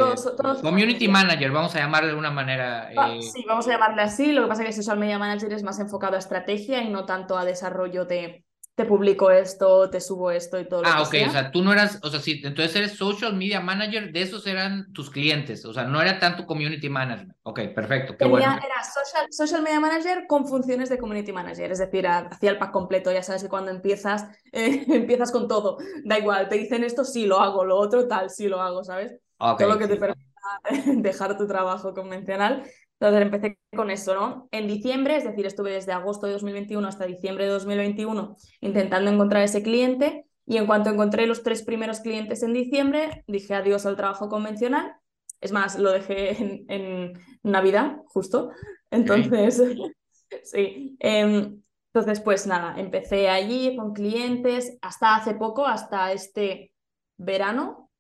community 0.62 1.08
manager, 1.08 1.50
vamos 1.50 1.76
a 1.76 1.80
llamarle 1.80 2.06
de 2.06 2.12
alguna 2.12 2.30
manera. 2.30 2.88
Ah, 2.96 3.12
eh... 3.12 3.20
Sí, 3.20 3.44
vamos 3.46 3.68
a 3.68 3.72
llamarle 3.72 4.00
así. 4.00 4.32
Lo 4.32 4.40
que 4.40 4.48
pasa 4.48 4.62
es 4.62 4.68
que 4.68 4.72
social 4.72 4.98
media 4.98 5.18
manager 5.18 5.52
es 5.52 5.62
más 5.62 5.78
enfocado 5.78 6.16
a 6.16 6.20
estrategia 6.20 6.82
y 6.82 6.88
no 6.88 7.04
tanto 7.04 7.36
a 7.36 7.44
desarrollo 7.44 8.06
de, 8.06 8.46
te 8.74 8.86
publico 8.86 9.30
esto, 9.30 9.90
te 9.90 10.00
subo 10.00 10.30
esto 10.30 10.58
y 10.58 10.66
todo. 10.66 10.82
Ah, 10.84 10.98
lo 10.98 11.02
ok, 11.04 11.14
o 11.28 11.30
sea, 11.30 11.50
tú 11.50 11.62
no 11.62 11.72
eras, 11.72 11.98
o 12.02 12.08
sea, 12.08 12.20
sí, 12.20 12.40
entonces 12.42 12.74
eres 12.74 12.92
social 12.96 13.34
media 13.34 13.60
manager, 13.60 14.12
de 14.12 14.22
esos 14.22 14.46
eran 14.46 14.90
tus 14.92 15.10
clientes, 15.10 15.64
o 15.66 15.74
sea, 15.74 15.84
no 15.84 16.00
era 16.00 16.18
tanto 16.18 16.46
community 16.46 16.88
management. 16.88 17.36
Ok, 17.42 17.60
perfecto, 17.74 18.16
qué 18.16 18.24
bueno. 18.24 18.46
Era 18.46 18.82
social, 18.82 19.26
social, 19.30 19.62
media 19.62 19.78
manager 19.78 20.26
con 20.26 20.46
funciones 20.46 20.88
de 20.88 20.96
community 20.96 21.32
manager, 21.32 21.70
es 21.70 21.78
decir, 21.80 22.06
hacía 22.06 22.50
el 22.50 22.58
pack 22.58 22.72
completo, 22.72 23.12
ya 23.12 23.22
sabes 23.22 23.42
que 23.42 23.50
cuando 23.50 23.70
empiezas, 23.70 24.26
eh, 24.52 24.84
empiezas 24.88 25.30
con 25.30 25.48
todo, 25.48 25.76
da 26.04 26.18
igual, 26.18 26.48
te 26.48 26.56
dicen 26.56 26.82
esto, 26.82 27.04
sí 27.04 27.26
lo 27.26 27.40
hago, 27.40 27.64
lo 27.64 27.76
otro 27.76 28.08
tal, 28.08 28.30
sí 28.30 28.48
lo 28.48 28.60
hago, 28.60 28.84
¿sabes? 28.84 29.18
todo 29.38 29.68
lo 29.68 29.78
que 29.78 29.88
te 29.88 29.96
permita 29.96 30.22
dejar 30.86 31.36
tu 31.36 31.46
trabajo 31.46 31.92
convencional 31.94 32.62
entonces 33.02 33.22
empecé 33.22 33.58
con 33.74 33.90
eso, 33.90 34.14
¿no? 34.14 34.48
En 34.52 34.68
diciembre, 34.68 35.16
es 35.16 35.24
decir, 35.24 35.44
estuve 35.44 35.72
desde 35.72 35.90
agosto 35.90 36.28
de 36.28 36.34
2021 36.34 36.86
hasta 36.86 37.04
diciembre 37.04 37.46
de 37.46 37.50
2021 37.50 38.36
intentando 38.60 39.10
encontrar 39.10 39.42
ese 39.42 39.60
cliente 39.60 40.26
y 40.46 40.56
en 40.56 40.66
cuanto 40.66 40.90
encontré 40.90 41.26
los 41.26 41.42
tres 41.42 41.64
primeros 41.64 41.98
clientes 41.98 42.44
en 42.44 42.52
diciembre, 42.52 43.24
dije 43.26 43.54
adiós 43.54 43.86
al 43.86 43.96
trabajo 43.96 44.28
convencional. 44.28 44.94
Es 45.40 45.50
más, 45.50 45.80
lo 45.80 45.90
dejé 45.90 46.64
en, 46.68 47.12
Navidad, 47.42 47.96
justo. 48.06 48.52
Entonces, 48.92 49.60
sí. 50.44 50.96
Em, 51.00 51.60
entonces, 51.92 52.20
pues 52.20 52.46
nada, 52.46 52.78
empecé 52.78 53.28
allí 53.28 53.74
con 53.76 53.94
clientes 53.94 54.78
hasta 54.80 55.16
hace 55.16 55.34
poco, 55.34 55.66
hasta 55.66 56.12
este 56.12 56.72
verano, 57.16 57.90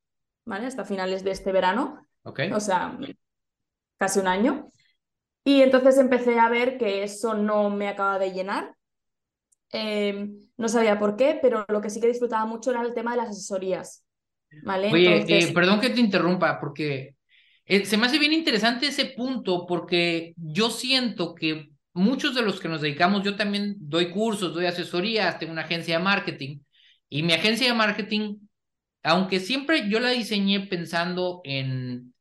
¿vale? 0.46 0.68
Hasta 0.68 0.84
finales 0.84 1.24
de 1.24 1.32
este 1.32 1.50
verano. 1.50 2.06
Okay. 2.22 2.52
O 2.52 2.60
sea, 2.60 2.96
casi 3.98 4.20
un 4.20 4.28
año. 4.28 4.71
Y 5.44 5.62
entonces 5.62 5.98
empecé 5.98 6.38
a 6.38 6.48
ver 6.48 6.78
que 6.78 7.02
eso 7.02 7.34
no 7.34 7.70
me 7.70 7.88
acaba 7.88 8.18
de 8.18 8.32
llenar. 8.32 8.74
Em, 9.70 10.38
no 10.56 10.68
sabía 10.68 10.98
por 10.98 11.16
qué, 11.16 11.38
pero 11.40 11.64
lo 11.68 11.80
que 11.80 11.90
sí 11.90 12.00
que 12.00 12.08
disfrutaba 12.08 12.46
mucho 12.46 12.70
era 12.70 12.82
el 12.82 12.94
tema 12.94 13.12
de 13.12 13.16
las 13.18 13.30
asesorías. 13.30 14.04
¿vale? 14.62 14.92
Oye, 14.92 15.24
eh, 15.26 15.52
perdón 15.52 15.80
que 15.80 15.90
te 15.90 16.00
interrumpa, 16.00 16.60
porque 16.60 17.16
eh, 17.64 17.84
se 17.84 17.96
me 17.96 18.06
hace 18.06 18.18
bien 18.18 18.32
interesante 18.32 18.86
ese 18.86 19.06
punto, 19.06 19.66
porque 19.66 20.34
yo 20.36 20.70
siento 20.70 21.34
que 21.34 21.70
muchos 21.94 22.34
de 22.34 22.42
los 22.42 22.60
que 22.60 22.68
nos 22.68 22.80
dedicamos, 22.80 23.22
yo 23.22 23.36
también 23.36 23.76
doy 23.78 24.10
cursos, 24.10 24.54
doy 24.54 24.66
asesorías, 24.66 25.38
tengo 25.38 25.52
una 25.52 25.62
agencia 25.62 25.98
de 25.98 26.04
marketing, 26.04 26.58
y 27.08 27.22
mi 27.22 27.32
agencia 27.32 27.66
de 27.66 27.74
marketing, 27.74 28.36
aunque 29.02 29.40
siempre 29.40 29.88
yo 29.88 30.00
la 30.00 30.10
diseñé 30.10 30.60
pensando 30.66 31.40
en 31.44 32.11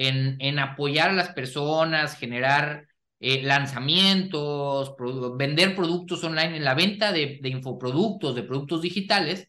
en, 0.00 0.58
apoyar 0.58 1.10
a 1.10 1.12
las 1.12 1.30
personas, 1.30 2.16
generar 2.16 2.86
eh, 3.20 3.42
lanzamientos, 3.42 4.94
vender 5.36 5.76
productos 5.76 6.24
online, 6.24 6.56
en 6.56 6.64
la 6.64 6.74
venta 6.74 7.12
de, 7.12 7.38
infoproductos, 7.44 8.34
de 8.34 8.42
productos 8.42 8.80
digitales, 8.82 9.48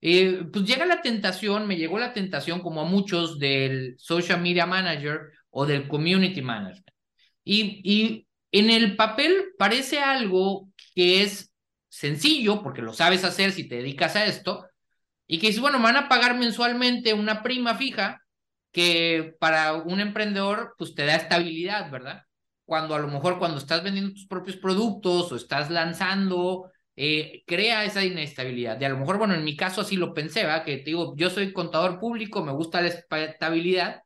eh, 0.00 0.44
pues 0.52 0.64
llega 0.64 0.86
la 0.86 1.02
tentación, 1.02 1.66
me 1.66 1.76
llegó 1.76 1.98
la 1.98 2.12
tentación 2.12 2.60
como 2.60 2.80
a 2.80 2.84
muchos 2.84 3.38
del 3.38 3.96
social 3.98 4.40
media 4.40 4.66
manager 4.66 5.20
o 5.50 5.66
del 5.66 5.88
community 5.88 6.42
management. 6.42 6.86
Y, 7.44 7.80
y 7.84 8.26
en 8.52 8.70
el 8.70 8.96
papel 8.96 9.32
parece 9.58 10.00
algo 10.00 10.68
que 10.94 11.22
es 11.22 11.52
sencillo, 11.88 12.62
porque 12.62 12.82
lo 12.82 12.92
sabes 12.92 13.24
hacer 13.24 13.52
si 13.52 13.68
te 13.68 13.76
dedicas 13.76 14.16
a 14.16 14.26
esto, 14.26 14.66
y 15.26 15.38
que 15.38 15.48
dices, 15.48 15.60
bueno, 15.60 15.78
me 15.78 15.84
van 15.84 15.96
a 15.96 16.08
pagar 16.08 16.36
mensualmente 16.36 17.14
una 17.14 17.42
prima 17.42 17.74
fija 17.76 18.22
que 18.78 19.34
para 19.40 19.72
un 19.74 19.98
emprendedor 19.98 20.76
pues 20.78 20.94
te 20.94 21.04
da 21.04 21.16
estabilidad, 21.16 21.90
¿verdad? 21.90 22.22
Cuando 22.64 22.94
a 22.94 23.00
lo 23.00 23.08
mejor 23.08 23.40
cuando 23.40 23.58
estás 23.58 23.82
vendiendo 23.82 24.12
tus 24.12 24.28
propios 24.28 24.56
productos 24.56 25.32
o 25.32 25.36
estás 25.36 25.68
lanzando, 25.68 26.70
eh, 26.94 27.42
crea 27.44 27.84
esa 27.84 28.04
inestabilidad. 28.04 28.80
Y 28.80 28.84
a 28.84 28.90
lo 28.90 28.98
mejor, 28.98 29.18
bueno, 29.18 29.34
en 29.34 29.42
mi 29.42 29.56
caso 29.56 29.80
así 29.80 29.96
lo 29.96 30.14
pensé, 30.14 30.44
¿verdad? 30.44 30.64
Que 30.64 30.76
te 30.76 30.84
digo, 30.84 31.16
yo 31.16 31.28
soy 31.28 31.52
contador 31.52 31.98
público, 31.98 32.44
me 32.44 32.52
gusta 32.52 32.80
la 32.80 32.88
estabilidad 33.24 34.02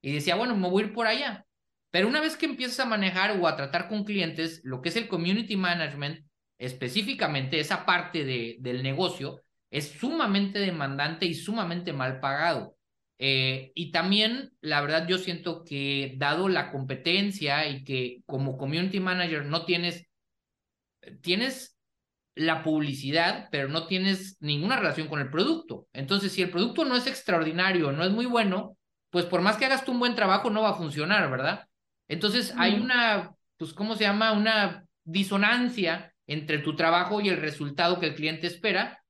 y 0.00 0.14
decía, 0.14 0.36
bueno, 0.36 0.56
me 0.56 0.70
voy 0.70 0.84
a 0.84 0.86
ir 0.86 0.94
por 0.94 1.06
allá. 1.06 1.44
Pero 1.90 2.08
una 2.08 2.22
vez 2.22 2.38
que 2.38 2.46
empiezas 2.46 2.80
a 2.80 2.86
manejar 2.86 3.38
o 3.38 3.46
a 3.46 3.56
tratar 3.56 3.88
con 3.88 4.04
clientes, 4.04 4.62
lo 4.64 4.80
que 4.80 4.88
es 4.88 4.96
el 4.96 5.06
community 5.06 5.56
management, 5.58 6.26
específicamente 6.56 7.60
esa 7.60 7.84
parte 7.84 8.24
de, 8.24 8.56
del 8.60 8.82
negocio, 8.82 9.42
es 9.70 9.90
sumamente 9.90 10.60
demandante 10.60 11.26
y 11.26 11.34
sumamente 11.34 11.92
mal 11.92 12.20
pagado. 12.20 12.74
Eh, 13.18 13.72
y 13.74 13.92
también, 13.92 14.52
la 14.60 14.80
verdad, 14.80 15.06
yo 15.06 15.18
siento 15.18 15.64
que 15.64 16.14
dado 16.16 16.48
la 16.48 16.70
competencia 16.70 17.68
y 17.68 17.84
que 17.84 18.22
como 18.26 18.56
community 18.58 19.00
manager 19.00 19.44
no 19.46 19.64
tienes, 19.64 20.06
tienes 21.20 21.78
la 22.34 22.62
publicidad, 22.62 23.48
pero 23.52 23.68
no 23.68 23.86
tienes 23.86 24.36
ninguna 24.40 24.76
relación 24.76 25.08
con 25.08 25.20
el 25.20 25.30
producto. 25.30 25.86
Entonces, 25.92 26.32
si 26.32 26.42
el 26.42 26.50
producto 26.50 26.84
no 26.84 26.96
es 26.96 27.06
extraordinario, 27.06 27.92
no 27.92 28.04
es 28.04 28.10
muy 28.10 28.26
bueno, 28.26 28.76
pues 29.10 29.24
por 29.26 29.40
más 29.40 29.56
que 29.56 29.66
hagas 29.66 29.84
tú 29.84 29.92
un 29.92 30.00
buen 30.00 30.16
trabajo, 30.16 30.50
no 30.50 30.62
va 30.62 30.70
a 30.70 30.74
funcionar, 30.74 31.30
¿verdad? 31.30 31.68
Entonces, 32.08 32.52
hay 32.58 32.74
una, 32.74 33.32
pues, 33.56 33.72
¿cómo 33.72 33.94
se 33.94 34.04
llama? 34.04 34.32
Una 34.32 34.84
disonancia 35.04 36.12
entre 36.26 36.58
tu 36.58 36.74
trabajo 36.74 37.20
y 37.20 37.28
el 37.28 37.40
resultado 37.40 38.00
que 38.00 38.06
el 38.06 38.14
cliente 38.14 38.48
espera 38.48 39.03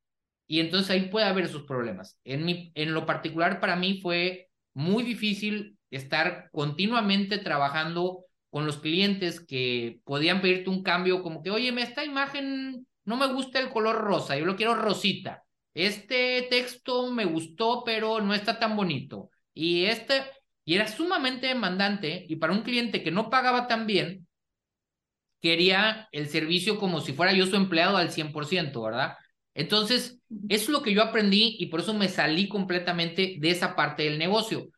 y 0.47 0.61
entonces 0.61 0.91
ahí 0.91 1.09
puede 1.09 1.27
haber 1.27 1.45
esos 1.45 1.63
problemas. 1.63 2.19
En, 2.25 2.45
mi, 2.45 2.73
en 2.75 2.95
lo 2.95 3.07
particular, 3.07 3.61
para 3.61 3.77
mí 3.77 4.01
fue 4.01 4.49
muy 4.75 5.03
difícil 5.03 5.79
estar 5.91 6.51
continuamente 6.53 7.39
trabajando 7.39 8.25
con 8.51 8.67
los 8.67 8.79
clientes 8.79 9.41
que 9.41 10.01
podían 10.05 10.41
pedirte 10.41 10.71
un 10.71 10.83
cambio 10.83 11.23
como 11.23 11.43
que, 11.43 11.51
oye, 11.51 11.75
esta 11.83 12.05
imagen 12.05 12.87
no 13.05 13.17
me 13.17 13.33
gusta 13.33 13.59
el 13.59 13.71
color 13.71 13.97
rosa, 13.97 14.37
yo 14.37 14.45
lo 14.45 14.57
quiero 14.57 14.75
rosita. 14.75 15.43
Este 15.75 16.47
texto 16.51 17.11
me 17.11 17.25
gustó, 17.25 17.83
pero 17.85 18.21
no 18.21 18.33
está 18.33 18.59
tan 18.59 18.77
bonito. 18.77 19.31
Y 19.53 19.87
este, 19.87 20.23
y 20.65 20.75
era 20.75 20.87
sumamente 20.89 21.49
demandante, 21.49 22.27
y 22.29 22.37
para 22.37 22.53
un 22.53 22.63
cliente 22.63 23.03
que 23.03 23.11
no 23.11 23.29
pagaba 23.29 23.67
tan 23.67 23.87
bien, 23.87 24.27
quería 25.41 26.09
el 26.13 26.29
servicio 26.29 26.79
como 26.79 27.01
si 27.01 27.13
fuera 27.13 27.33
yo 27.33 27.47
su 27.47 27.57
empleado 27.57 27.97
al 27.97 28.11
100%, 28.11 28.83
¿verdad? 28.83 29.17
Entonces, 29.55 30.19
eso 30.49 30.65
es 30.65 30.69
lo 30.69 30.83
que 30.83 30.95
yo 30.95 31.03
aprendí 31.03 31.57
y 31.59 31.67
por 31.67 31.81
eso 31.81 31.95
me 31.95 32.09
salí 32.09 32.49
completamente 32.49 33.37
de 33.39 33.51
esa 33.51 33.77
parte 33.77 34.03
del 34.05 34.19
negocio. 34.19 34.69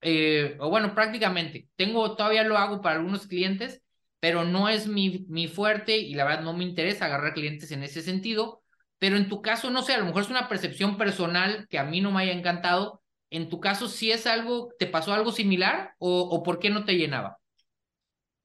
Eh, 0.00 0.56
o 0.60 0.68
bueno, 0.70 0.94
prácticamente, 0.94 1.68
tengo, 1.76 2.16
todavía 2.16 2.44
lo 2.44 2.58
hago 2.58 2.82
para 2.82 2.96
algunos 2.96 3.26
clientes, 3.26 3.82
pero 4.20 4.44
no 4.44 4.68
es 4.68 4.86
mi, 4.86 5.24
mi 5.28 5.48
fuerte 5.48 5.98
y 5.98 6.14
la 6.14 6.24
verdad 6.24 6.42
no 6.42 6.52
me 6.52 6.64
interesa 6.64 7.06
agarrar 7.06 7.34
clientes 7.34 7.70
en 7.70 7.82
ese 7.82 8.02
sentido. 8.02 8.62
Pero 8.98 9.16
en 9.16 9.28
tu 9.28 9.42
caso, 9.42 9.70
no 9.70 9.82
sé, 9.82 9.94
a 9.94 9.98
lo 9.98 10.06
mejor 10.06 10.22
es 10.22 10.30
una 10.30 10.48
percepción 10.48 10.96
personal 10.96 11.66
que 11.68 11.78
a 11.78 11.84
mí 11.84 12.00
no 12.00 12.10
me 12.10 12.22
haya 12.22 12.32
encantado. 12.32 13.02
En 13.30 13.48
tu 13.48 13.60
caso, 13.60 13.88
¿sí 13.88 14.10
es 14.10 14.26
algo, 14.26 14.72
te 14.78 14.86
pasó 14.86 15.12
algo 15.12 15.32
similar 15.32 15.94
o, 15.98 16.20
o 16.22 16.42
por 16.42 16.58
qué 16.58 16.70
no 16.70 16.84
te 16.84 16.94
llenaba? 16.96 17.38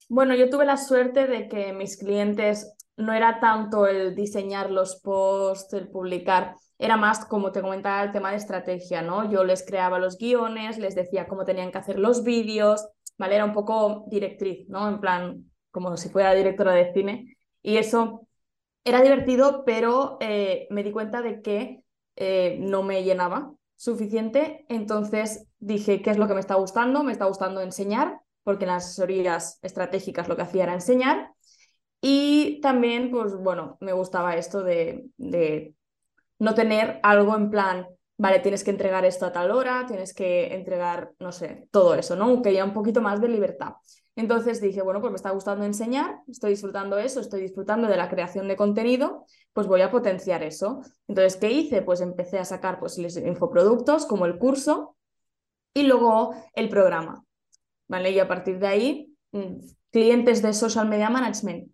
Bueno, 0.10 0.36
yo 0.36 0.50
tuve 0.50 0.66
la 0.66 0.78
suerte 0.78 1.28
de 1.28 1.48
que 1.48 1.72
mis 1.72 1.98
clientes 1.98 2.74
no 3.00 3.14
era 3.14 3.40
tanto 3.40 3.88
el 3.88 4.14
diseñar 4.14 4.70
los 4.70 4.98
posts, 5.02 5.74
el 5.74 5.88
publicar, 5.90 6.56
era 6.78 6.98
más, 6.98 7.26
como 7.26 7.52
te 7.52 7.62
comentaba, 7.62 8.04
el 8.04 8.12
tema 8.12 8.32
de 8.32 8.38
estrategia, 8.38 9.02
¿no? 9.02 9.30
Yo 9.30 9.44
les 9.44 9.66
creaba 9.66 10.00
los 10.00 10.18
guiones, 10.18 10.78
les 10.78 10.96
decía 10.96 11.28
cómo 11.28 11.44
tenían 11.44 11.72
que 11.72 11.78
hacer 11.78 11.98
los 12.00 12.24
vídeos, 12.24 12.88
¿vale? 13.18 13.36
Era 13.36 13.46
un 13.46 13.54
poco 13.54 14.06
directriz, 14.08 14.68
¿no? 14.70 14.88
En 14.88 15.00
plan, 15.00 15.52
como 15.72 15.98
si 15.98 16.10
fuera 16.10 16.34
directora 16.34 16.74
de 16.74 16.94
cine. 16.94 17.38
Y 17.62 17.78
eso 17.78 18.28
era 18.84 19.02
divertido, 19.02 19.64
pero 19.66 20.18
eh, 20.22 20.68
me 20.70 20.84
di 20.84 20.92
cuenta 20.92 21.22
de 21.22 21.42
que 21.42 21.84
eh, 22.16 22.58
no 22.62 22.84
me 22.84 23.04
llenaba 23.04 23.54
suficiente. 23.76 24.66
Entonces 24.70 25.48
dije, 25.60 26.02
¿qué 26.02 26.12
es 26.12 26.18
lo 26.18 26.28
que 26.28 26.34
me 26.34 26.40
está 26.40 26.56
gustando? 26.56 27.04
Me 27.04 27.12
está 27.12 27.26
gustando 27.26 27.62
enseñar, 27.62 28.22
porque 28.44 28.66
en 28.66 28.72
las 28.72 28.86
asesorías 28.86 29.60
estratégicas 29.62 30.28
lo 30.28 30.36
que 30.36 30.44
hacía 30.44 30.64
era 30.64 30.74
enseñar. 30.74 31.34
Y 32.02 32.62
también, 32.62 33.12
pues 33.12 33.36
bueno, 33.36 33.78
me 33.82 33.94
gustaba 33.94 34.36
esto 34.36 34.64
de, 34.64 35.10
no 36.40 36.54
tener 36.54 37.00
algo 37.04 37.36
en 37.36 37.50
plan, 37.50 37.88
vale, 38.18 38.40
tienes 38.40 38.64
que 38.64 38.72
entregar 38.72 39.06
esto 39.06 39.26
a 39.26 39.32
tal 39.34 39.52
hora, 39.52 39.86
tienes 39.86 40.14
que 40.14 40.54
entregar, 40.54 41.12
no 41.20 41.32
sé, 41.32 41.68
todo 41.72 41.96
eso, 41.96 42.16
¿no? 42.16 42.42
Que 42.42 42.50
haya 42.50 42.64
un 42.64 42.74
poquito 42.74 43.02
más 43.02 43.20
de 43.20 43.28
libertad. 43.28 43.74
Entonces 44.16 44.60
dije, 44.62 44.82
bueno, 44.82 45.00
pues 45.00 45.12
me 45.12 45.16
está 45.16 45.30
gustando 45.32 45.64
enseñar, 45.66 46.20
estoy 46.28 46.52
disfrutando 46.52 46.98
eso, 46.98 47.22
estoy 47.22 47.42
disfrutando 47.42 47.88
de 47.88 47.96
la 47.96 48.10
creación 48.10 48.48
de 48.50 48.58
contenido, 48.58 49.26
pues 49.54 49.68
voy 49.68 49.82
a 49.82 49.92
potenciar 49.92 50.44
eso. 50.44 50.82
Entonces, 51.08 51.38
¿qué 51.38 51.52
hice? 51.52 51.82
Pues 51.82 52.02
empecé 52.02 52.38
a 52.38 52.46
sacar 52.46 52.80
pues, 52.80 52.98
los 52.98 53.16
infoproductos 53.16 54.06
como 54.06 54.26
el 54.26 54.38
curso 54.38 54.98
y 55.74 55.84
luego 55.84 56.34
el 56.54 56.68
programa, 56.70 57.24
¿vale? 57.88 58.12
Y 58.12 58.20
a 58.20 58.28
partir 58.28 58.60
de 58.60 58.68
ahí, 58.68 59.16
mm, 59.32 59.60
clientes 59.92 60.42
de 60.42 60.54
social 60.54 60.88
media 60.88 61.10
management. 61.10 61.72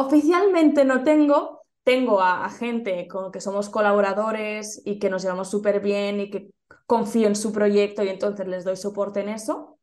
Oficialmente 0.00 0.84
no 0.84 1.04
tengo, 1.04 1.60
tengo 1.84 2.20
a, 2.20 2.48
gente 2.48 3.06
con 3.06 3.30
que 3.30 3.40
somos 3.40 3.68
colaboradores 3.68 4.80
y 4.84 4.98
que 4.98 5.10
nos 5.10 5.22
llevamos 5.22 5.50
súper 5.50 5.80
bien 5.80 6.20
y 6.20 6.30
que 6.30 6.50
confío 6.86 7.26
en 7.26 7.36
su 7.36 7.52
proyecto 7.52 8.02
y 8.02 8.08
entonces 8.08 8.46
les 8.48 8.64
doy 8.64 8.76
soporte 8.76 9.20
en 9.20 9.28
eso. 9.28 9.78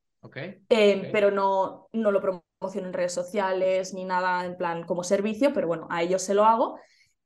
Eh, 0.70 1.10
pero 1.12 1.30
no, 1.30 1.88
no 1.94 2.12
lo 2.12 2.20
promociono 2.20 2.88
en 2.88 2.94
redes 2.94 3.14
sociales 3.14 3.94
ni 3.94 4.06
nada 4.06 4.44
en 4.44 4.58
plan 4.58 4.84
como 4.86 5.04
servicio, 5.04 5.54
pero 5.54 5.68
bueno, 5.68 5.88
a 5.92 6.02
ellos 6.02 6.24
se 6.24 6.34
lo 6.34 6.46
hago. 6.46 6.80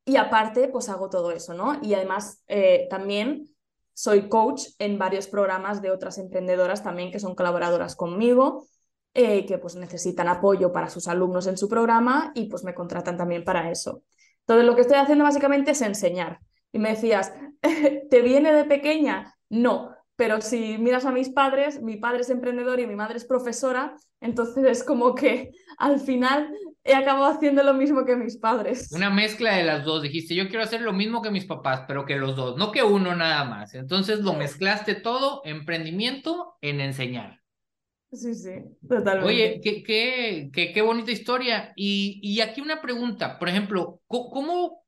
Y 0.03 0.17
aparte, 0.17 0.67
pues 0.67 0.89
hago 0.89 1.10
todo 1.10 1.31
eso, 1.31 1.53
¿no? 1.53 1.79
Y 1.81 1.93
además 1.93 2.43
eh, 2.48 2.88
también 2.89 3.45
soy 3.93 4.27
coach 4.29 4.63
en 4.79 4.98
varios 4.98 5.27
programas 5.27 5.81
de 5.81 5.91
otras 5.91 6.17
emprendedoras 6.17 6.83
también 6.83 7.12
que 7.12 7.19
son 7.19 7.36
colaboradoras 7.36 7.95
conmigo, 7.95 8.65
eh, 9.13 9.46
que 9.46 9.58
pues 9.58 9.75
necesitan 9.75 10.27
apoyo 10.27 10.72
para 10.72 10.89
sus 10.89 11.08
alumnos 11.08 11.48
en 11.48 11.58
su 11.58 11.68
programa 11.68 12.32
y 12.34 12.46
pues 12.46 12.63
me 12.63 12.74
contratan 12.74 13.18
también 13.18 13.44
para 13.44 13.70
eso. 13.70 14.03
Entonces 14.41 14.65
lo 14.65 14.75
que 14.75 14.82
estoy 14.82 14.98
haciendo 14.98 15.24
básicamente 15.24 15.72
es 15.72 15.82
enseñar. 15.82 16.39
Y 16.72 16.80
me 16.80 16.89
decías, 16.89 17.34
¿te 18.10 18.22
viene 18.22 18.53
de 18.53 18.63
pequeña? 18.63 19.36
No, 19.50 19.91
pero 20.15 20.39
si 20.39 20.77
miras 20.77 21.06
a 21.06 21.12
mis 21.12 21.30
padres, 21.30 21.82
mi 21.82 21.98
padre 21.98 22.22
es 22.22 22.30
emprendedor 22.30 22.80
y 22.80 22.88
mi 22.88 22.96
madre 22.96 23.18
es 23.18 23.25
profesora, 23.25 23.96
entonces 24.20 24.63
es 24.65 24.84
como 24.84 25.15
que 25.15 25.51
al 25.77 26.00
final 26.00 26.53
he 26.84 26.94
acabado 26.94 27.25
haciendo 27.25 27.63
lo 27.63 27.74
mismo 27.74 28.06
que 28.06 28.15
mis 28.15 28.38
padres. 28.38 28.91
Una 28.91 29.10
mezcla 29.10 29.56
de 29.56 29.63
las 29.63 29.84
dos. 29.84 30.01
Dijiste, 30.03 30.36
yo 30.36 30.48
quiero 30.48 30.63
hacer 30.63 30.82
lo 30.82 30.94
mismo 30.94 31.22
que 31.22 31.32
mis 31.32 31.46
papás, 31.46 31.86
pero 31.88 32.06
que 32.06 32.18
los 32.18 32.36
dos, 32.36 32.56
no 32.58 32.72
que 32.72 32.84
uno 32.84 33.15
nada 33.15 33.46
más. 33.46 33.74
Entonces 33.74 34.20
lo 34.20 34.34
mezclaste 34.34 34.96
todo, 34.96 35.41
emprendimiento 35.44 36.56
en 36.62 36.82
enseñar. 36.82 37.40
Sí, 38.12 38.34
sí, 38.36 38.51
totalmente. 38.88 39.20
Oye, 39.25 39.62
qué, 39.63 39.84
qué, 39.84 40.50
qué, 40.53 40.74
qué 40.74 40.82
bonita 40.82 41.12
historia. 41.12 41.74
Y, 41.75 42.20
y 42.24 42.41
aquí 42.41 42.60
una 42.62 42.82
pregunta, 42.82 43.38
por 43.39 43.50
ejemplo, 43.50 44.01
¿cómo 44.08 44.84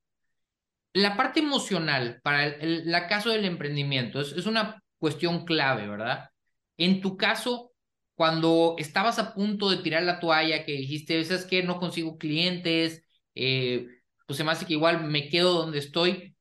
la 0.93 1.17
parte 1.17 1.39
emocional 1.39 2.21
para 2.23 2.47
el, 2.47 2.89
la 2.91 3.07
caso 3.07 3.29
del 3.31 3.45
emprendimiento 3.45 4.21
es, 4.21 4.33
es 4.33 4.45
una 4.45 4.83
cuestión 4.99 5.45
clave, 5.45 5.87
¿verdad? 5.87 6.29
En 6.77 7.01
tu 7.01 7.17
caso, 7.17 7.71
cuando 8.15 8.75
estabas 8.77 9.19
a 9.19 9.33
punto 9.33 9.69
de 9.69 9.77
tirar 9.83 10.03
la 10.03 10.19
toalla, 10.19 10.65
que 10.65 10.73
dijiste, 10.73 11.23
¿sabes 11.25 11.45
qué? 11.45 11.63
No 11.63 11.79
consigo 11.79 12.17
clientes, 12.17 13.03
eh, 13.35 13.87
pues 14.27 14.37
se 14.37 14.43
me 14.43 14.51
hace 14.51 14.65
que 14.65 14.73
igual 14.73 15.05
me 15.05 15.29
quedo 15.29 15.53
donde 15.53 15.79
estoy. 15.79 16.35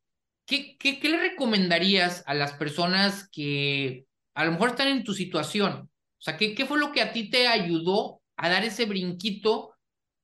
¿Qué, 0.46 0.78
qué, 0.78 1.00
qué 1.00 1.10
le 1.10 1.18
recomendarías 1.18 2.24
a 2.26 2.34
las 2.34 2.54
personas 2.54 3.28
que 3.30 4.06
a 4.34 4.46
lo 4.46 4.52
mejor 4.52 4.70
están 4.70 4.88
en 4.88 5.04
tu 5.04 5.14
situación? 5.14 5.90
O 6.22 6.24
sea, 6.24 6.36
¿qué, 6.36 6.54
qué 6.54 6.66
fue 6.66 6.78
lo 6.78 6.92
que 6.92 7.02
a 7.02 7.12
ti 7.12 7.30
te 7.30 7.48
ayudó 7.48 8.20
a 8.36 8.48
dar 8.48 8.62
ese 8.62 8.86
brinquito 8.86 9.74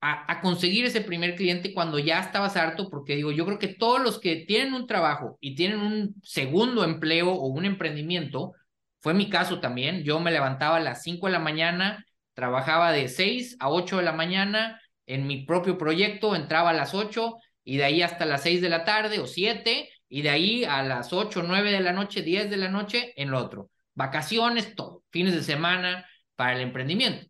a, 0.01 0.31
a, 0.33 0.41
conseguir 0.41 0.85
ese 0.85 1.01
primer 1.01 1.35
cliente 1.35 1.75
cuando 1.75 1.99
ya 1.99 2.21
estabas 2.21 2.57
harto, 2.57 2.89
porque 2.89 3.17
digo, 3.17 3.33
yo 3.33 3.45
creo 3.45 3.59
que 3.59 3.67
todos 3.67 4.01
los 4.01 4.21
que 4.21 4.37
tienen 4.47 4.75
un 4.75 4.87
trabajo 4.87 5.39
y 5.41 5.57
tienen 5.57 5.81
un 5.81 6.15
segundo 6.23 6.85
empleo 6.85 7.33
o 7.33 7.49
un 7.49 7.65
emprendimiento, 7.65 8.53
fue 9.01 9.13
mi 9.13 9.29
caso 9.29 9.59
también, 9.59 10.05
yo 10.05 10.21
me 10.21 10.31
levantaba 10.31 10.77
a 10.77 10.81
las 10.81 11.03
5 11.03 11.27
de 11.27 11.33
la 11.33 11.41
mañana, 11.41 12.07
trabajaba 12.35 12.93
de 12.93 13.09
6 13.09 13.57
a 13.59 13.69
8 13.69 13.97
de 13.97 14.05
la 14.05 14.13
mañana 14.13 14.81
en 15.07 15.27
mi 15.27 15.45
propio 15.45 15.79
proyecto, 15.79 16.37
entraba 16.37 16.71
a 16.71 16.75
las 16.75 16.95
8 16.95 17.35
y 17.65 17.79
de 17.79 17.85
ahí 17.85 18.03
hasta 18.03 18.25
las 18.25 18.43
6 18.43 18.61
de 18.61 18.69
la 18.69 18.85
tarde 18.85 19.19
o 19.19 19.27
7 19.27 19.89
y 20.09 20.23
de 20.23 20.31
ahí 20.31 20.65
a 20.65 20.85
las 20.85 21.13
8, 21.13 21.43
9 21.45 21.73
de 21.73 21.81
la 21.81 21.93
noche, 21.93 22.23
10 22.23 22.51
de 22.51 22.57
la 22.57 22.69
noche 22.69 23.13
en 23.17 23.31
lo 23.33 23.41
otro. 23.41 23.71
Vacaciones, 23.99 24.77
todo, 24.77 25.03
fines 25.11 25.35
de 25.35 25.43
semana 25.43 26.07
para 26.37 26.55
el 26.55 26.61
emprendimiento. 26.61 27.27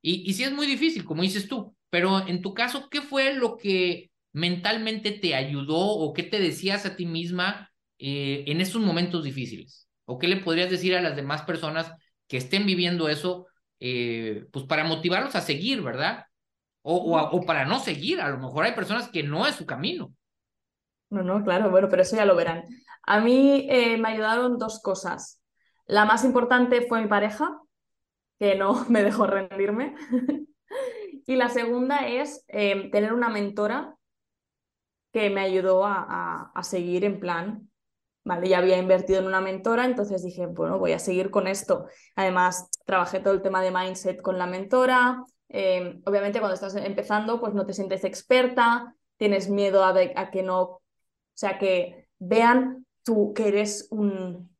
Y, 0.00 0.28
y 0.28 0.34
sí 0.34 0.44
es 0.44 0.52
muy 0.52 0.68
difícil, 0.68 1.04
como 1.04 1.22
dices 1.22 1.48
tú, 1.48 1.76
pero 1.90 2.26
en 2.26 2.42
tu 2.42 2.54
caso, 2.54 2.88
¿qué 2.88 3.02
fue 3.02 3.34
lo 3.34 3.56
que 3.56 4.12
mentalmente 4.32 5.10
te 5.10 5.34
ayudó 5.34 5.78
o 5.78 6.12
qué 6.12 6.22
te 6.22 6.40
decías 6.40 6.86
a 6.86 6.94
ti 6.96 7.06
misma 7.06 7.70
eh, 7.98 8.44
en 8.46 8.60
esos 8.60 8.80
momentos 8.80 9.24
difíciles? 9.24 9.88
¿O 10.06 10.18
qué 10.18 10.28
le 10.28 10.36
podrías 10.36 10.70
decir 10.70 10.94
a 10.94 11.02
las 11.02 11.16
demás 11.16 11.42
personas 11.42 11.92
que 12.28 12.36
estén 12.36 12.66
viviendo 12.66 13.08
eso, 13.08 13.46
eh, 13.80 14.46
pues 14.52 14.64
para 14.64 14.84
motivarlos 14.84 15.34
a 15.34 15.40
seguir, 15.40 15.82
¿verdad? 15.82 16.24
O, 16.82 17.18
o, 17.18 17.44
para 17.44 17.66
no 17.66 17.78
seguir, 17.80 18.20
a 18.20 18.30
lo 18.30 18.38
mejor 18.38 18.64
hay 18.64 18.72
personas 18.72 19.08
que 19.08 19.22
no 19.22 19.46
es 19.46 19.56
su 19.56 19.66
camino. 19.66 20.14
No, 21.10 21.22
no, 21.22 21.44
claro, 21.44 21.70
bueno, 21.70 21.88
pero 21.90 22.02
eso 22.02 22.16
ya 22.16 22.24
lo 22.24 22.36
verán. 22.36 22.64
A 23.02 23.20
mí 23.20 23.66
eh, 23.68 23.98
me 23.98 24.08
ayudaron 24.08 24.56
dos 24.56 24.80
cosas. 24.80 25.41
La 25.86 26.04
más 26.04 26.24
importante 26.24 26.82
fue 26.82 27.02
mi 27.02 27.08
pareja, 27.08 27.60
que 28.38 28.54
no 28.54 28.84
me 28.88 29.02
dejó 29.02 29.26
rendirme. 29.26 29.94
Y 31.24 31.36
la 31.36 31.48
segunda 31.48 32.08
es 32.08 32.44
em, 32.48 32.90
tener 32.90 33.12
una 33.12 33.28
mentora 33.28 33.96
que 35.12 35.30
me 35.30 35.42
ayudó 35.42 35.84
a, 35.84 36.50
a, 36.54 36.62
seguir 36.62 37.04
en 37.04 37.20
plan, 37.20 37.70
¿vale? 38.24 38.48
Ya 38.48 38.58
había 38.58 38.78
invertido 38.78 39.20
en 39.20 39.26
una 39.26 39.40
mentora, 39.40 39.84
entonces 39.84 40.24
dije, 40.24 40.46
bueno, 40.46 40.78
voy 40.78 40.92
a 40.92 40.98
seguir 40.98 41.30
con 41.30 41.46
esto. 41.46 41.86
Además, 42.16 42.70
trabajé 42.86 43.20
todo 43.20 43.34
el 43.34 43.42
tema 43.42 43.62
de 43.62 43.70
mindset 43.70 44.22
con 44.22 44.38
la 44.38 44.46
mentora. 44.46 45.24
Em, 45.48 46.02
obviamente, 46.06 46.40
cuando 46.40 46.54
estás 46.54 46.74
empezando, 46.76 47.40
pues 47.40 47.54
no 47.54 47.66
te 47.66 47.74
sientes 47.74 48.04
experta, 48.04 48.96
tienes 49.16 49.48
miedo 49.50 49.84
a, 49.84 49.94
a 50.16 50.30
que 50.30 50.42
no, 50.42 50.62
o 50.62 50.82
sea, 51.34 51.58
que 51.58 52.08
vean 52.18 52.86
tú 53.04 53.34
que 53.34 53.48
eres 53.48 53.86
un, 53.90 54.51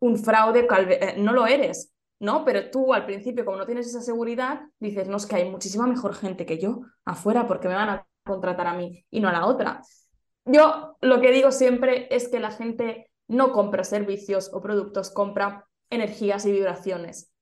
un 0.00 0.18
fraude, 0.18 0.66
eh, 0.70 1.14
no 1.18 1.32
lo 1.32 1.46
eres, 1.46 1.92
¿no? 2.20 2.44
Pero 2.44 2.70
tú 2.70 2.94
al 2.94 3.06
principio, 3.06 3.44
como 3.44 3.58
no 3.58 3.66
tienes 3.66 3.86
esa 3.86 4.02
seguridad, 4.02 4.62
dices, 4.80 5.08
no, 5.08 5.16
es 5.16 5.26
que 5.26 5.36
hay 5.36 5.50
muchísima 5.50 5.86
mejor 5.86 6.14
gente 6.14 6.46
que 6.46 6.58
yo 6.58 6.82
afuera 7.04 7.46
porque 7.46 7.68
me 7.68 7.74
van 7.74 7.90
a 7.90 8.06
contratar 8.24 8.66
a 8.66 8.74
mí 8.74 9.04
y 9.10 9.20
no 9.20 9.28
a 9.28 9.32
la 9.32 9.46
otra. 9.46 9.82
Yo 10.44 10.96
lo 11.00 11.20
que 11.20 11.30
digo 11.30 11.52
siempre 11.52 12.08
es 12.10 12.28
que 12.28 12.40
la 12.40 12.50
gente 12.50 13.10
no 13.26 13.52
compra 13.52 13.84
servicios 13.84 14.50
o 14.52 14.60
productos, 14.60 15.10
compra 15.10 15.66
energías 15.90 16.46
y 16.46 16.52
vibraciones. 16.52 17.32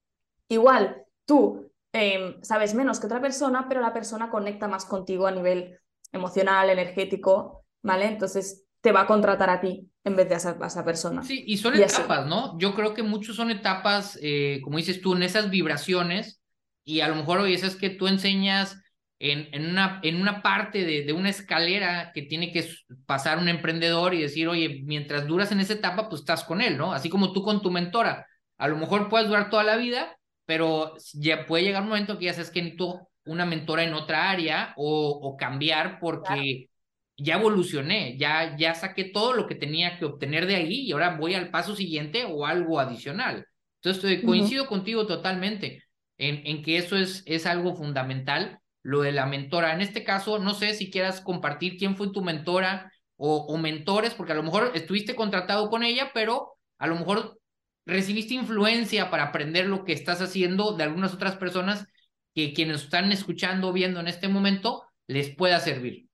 Igual, 0.49 1.05
tú 1.25 1.71
em, 1.93 2.43
sabes 2.43 2.75
menos 2.75 3.01
que 3.01 3.07
otra 3.07 3.21
persona, 3.21 3.67
pero 3.69 3.81
la 3.81 3.93
persona 3.93 4.31
conecta 4.31 4.69
más 4.69 4.85
contigo 4.85 5.27
a 5.27 5.33
nivel 5.33 5.79
emocional, 6.13 6.71
energético, 6.71 7.65
¿vale? 7.83 8.07
Entonces, 8.07 8.66
te 8.81 8.93
va 8.93 9.03
a 9.03 9.07
contratar 9.07 9.51
a 9.51 9.61
ti 9.61 9.89
en 10.05 10.17
vez 10.17 10.29
de 10.29 10.35
a 10.35 10.39
esa, 10.39 10.85
persona. 10.85 11.23
Sí, 11.23 11.45
y 11.47 11.57
son 11.57 11.75
etapas, 11.75 12.27
¿no? 12.27 12.57
Yo 12.59 12.75
creo 12.75 12.95
que 12.95 13.03
muchos 13.03 13.35
son 13.35 13.51
etapas, 13.51 14.19
eh, 14.23 14.61
como 14.63 14.77
dices 14.77 15.01
tú, 15.01 15.17
en 15.17 15.25
esas 15.25 15.51
vibraciones, 15.51 16.41
y 16.85 17.01
a 17.01 17.09
lo 17.09 17.17
mejor, 17.17 17.41
oye, 17.41 17.55
es 17.55 17.75
que 17.75 17.91
tú 17.91 18.07
enseñas 18.07 18.81
en, 19.19 19.49
en, 19.53 19.71
una, 19.71 20.01
en 20.05 20.21
una 20.21 20.43
parte 20.43 20.85
de, 20.85 21.03
de, 21.03 21.13
una 21.13 21.31
escalera 21.31 22.13
que 22.15 22.23
tiene 22.23 22.53
que 22.53 22.69
pasar 23.07 23.39
un 23.39 23.49
emprendedor 23.49 24.15
y 24.15 24.23
decir, 24.23 24.47
oye, 24.47 24.83
mientras 24.85 25.27
duras 25.27 25.51
en 25.51 25.61
esa 25.61 25.73
etapa, 25.73 26.09
pues 26.09 26.21
estás 26.21 26.45
con 26.45 26.61
él, 26.61 26.77
¿no? 26.77 26.93
Así 26.93 27.09
como 27.09 27.33
tú 27.33 27.43
con 27.43 27.63
tu 27.63 27.71
mentora. 27.71 28.27
A 28.59 28.69
lo 28.69 28.77
mejor 28.77 29.09
puedes 29.09 29.27
durar 29.27 29.51
toda 29.51 29.65
la 29.65 29.77
vida, 29.77 30.17
pero 30.45 30.95
ya 31.15 31.47
puede 31.47 31.65
llegar 31.65 31.83
un 31.83 31.89
momento 31.89 32.19
que 32.19 32.27
ya 32.27 32.33
sabes 32.35 32.51
que 32.51 32.63
necesito 32.63 33.09
una 33.25 33.45
mentora 33.45 33.83
en 33.83 33.95
otra 33.95 34.31
área 34.31 34.73
o, 34.77 35.19
o 35.23 35.37
cambiar 35.37 35.99
porque 35.99 36.69
ya 37.17 37.37
evolucioné, 37.37 38.17
ya, 38.19 38.57
ya 38.57 38.75
saqué 38.75 39.05
todo 39.05 39.33
lo 39.33 39.47
que 39.47 39.55
tenía 39.55 39.99
que 39.99 40.05
obtener 40.05 40.47
de 40.47 40.57
ahí 40.57 40.81
y 40.83 40.93
ahora 40.93 41.17
voy 41.17 41.35
al 41.35 41.51
paso 41.51 41.75
siguiente 41.75 42.25
o 42.25 42.47
algo 42.47 42.79
adicional. 42.79 43.47
Entonces, 43.83 44.23
coincido 44.25 44.67
contigo 44.67 45.07
totalmente 45.07 45.85
en, 46.19 46.47
en 46.47 46.63
que 46.63 46.79
eso 46.79 46.97
es, 46.97 47.23
es 47.27 47.47
algo 47.47 47.75
fundamental, 47.75 48.61
lo 48.83 49.01
de 49.01 49.13
la 49.13 49.27
mentora. 49.27 49.75
En 49.75 49.81
este 49.81 50.05
caso, 50.05 50.39
no 50.39 50.55
sé 50.55 50.75
si 50.75 50.91
quieras 50.91 51.21
compartir 51.21 51.77
quién 51.77 51.97
fue 51.97 52.13
tu 52.13 52.23
mentora 52.23 52.93
o, 53.17 53.37
o 53.47 53.57
mentores, 53.59 54.15
porque 54.15 54.33
a 54.33 54.37
lo 54.37 54.43
mejor 54.43 54.73
estuviste 54.75 55.15
contratado 55.15 55.71
con 55.71 55.83
ella, 55.83 56.11
pero 56.13 56.57
a 56.79 56.87
lo 56.87 56.97
mejor 56.97 57.41
recibiste 57.87 58.35
influencia 58.35 59.11
para 59.11 59.25
aprender 59.25 59.67
lo 59.67 59.85
que 59.85 59.93
estás 59.93 60.21
haciendo 60.21 60.77
de 60.77 60.85
algunas 60.85 61.15
otras 61.15 61.37
personas 61.37 61.87
que 62.35 62.53
quienes 62.53 62.83
están 62.83 63.11
escuchando, 63.13 63.73
viendo 63.73 64.01
en 64.01 64.09
este 64.09 64.29
momento, 64.29 64.83
les 65.07 65.35
pueda 65.35 65.61
servir. 65.61 66.06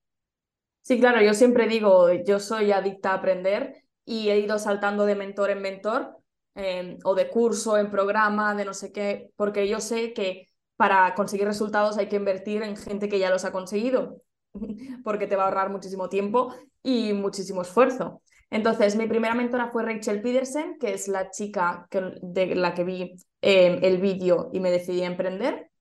Sí, 0.83 0.99
claro, 0.99 1.21
yo 1.23 1.33
siempre 1.33 1.67
digo, 1.67 2.11
yo 2.25 2.39
soy 2.41 2.71
adicta 2.73 3.11
a 3.11 3.15
aprender 3.15 3.85
y 4.05 4.29
he 4.29 4.39
ido 4.39 4.59
saltando 4.59 5.05
de 5.05 5.15
mentor 5.15 5.49
en 5.51 5.61
mentor 5.61 6.17
em, 6.55 6.97
o 7.05 7.15
de 7.15 7.29
curso 7.29 7.77
en 7.77 7.89
programa, 7.89 8.53
de 8.55 8.65
no 8.65 8.75
sé 8.75 8.91
qué, 8.91 9.31
porque 9.37 9.67
yo 9.69 9.81
sé 9.81 10.13
que 10.13 10.49
para 10.75 11.15
conseguir 11.15 11.47
resultados 11.47 11.97
hay 11.97 12.09
que 12.09 12.17
invertir 12.17 12.63
en 12.63 12.75
gente 12.77 13.07
que 13.09 13.19
ya 13.19 13.29
los 13.31 13.45
ha 13.45 13.53
conseguido, 13.53 14.21
porque 15.05 15.27
te 15.27 15.37
va 15.37 15.43
a 15.43 15.45
ahorrar 15.47 15.69
muchísimo 15.71 16.09
tiempo 16.09 16.53
y 16.83 17.13
muchísimo 17.13 17.63
esfuerzo. 17.63 18.21
Entonces, 18.51 18.95
mi 18.97 19.07
primera 19.07 19.35
mentora 19.35 19.71
fue 19.71 19.83
Rachel 19.83 20.21
Peterson, 20.21 20.77
que 20.79 20.93
es 20.93 21.07
la 21.07 21.31
chica 21.31 21.87
de 22.21 22.55
la 22.55 22.73
que 22.75 22.83
vi 22.85 23.15
eh, 23.41 23.79
el 23.83 23.99
vídeo 23.99 24.49
y 24.53 24.59
me 24.61 24.69
decidí 24.71 25.01
a 25.03 25.07
emprender, 25.07 25.71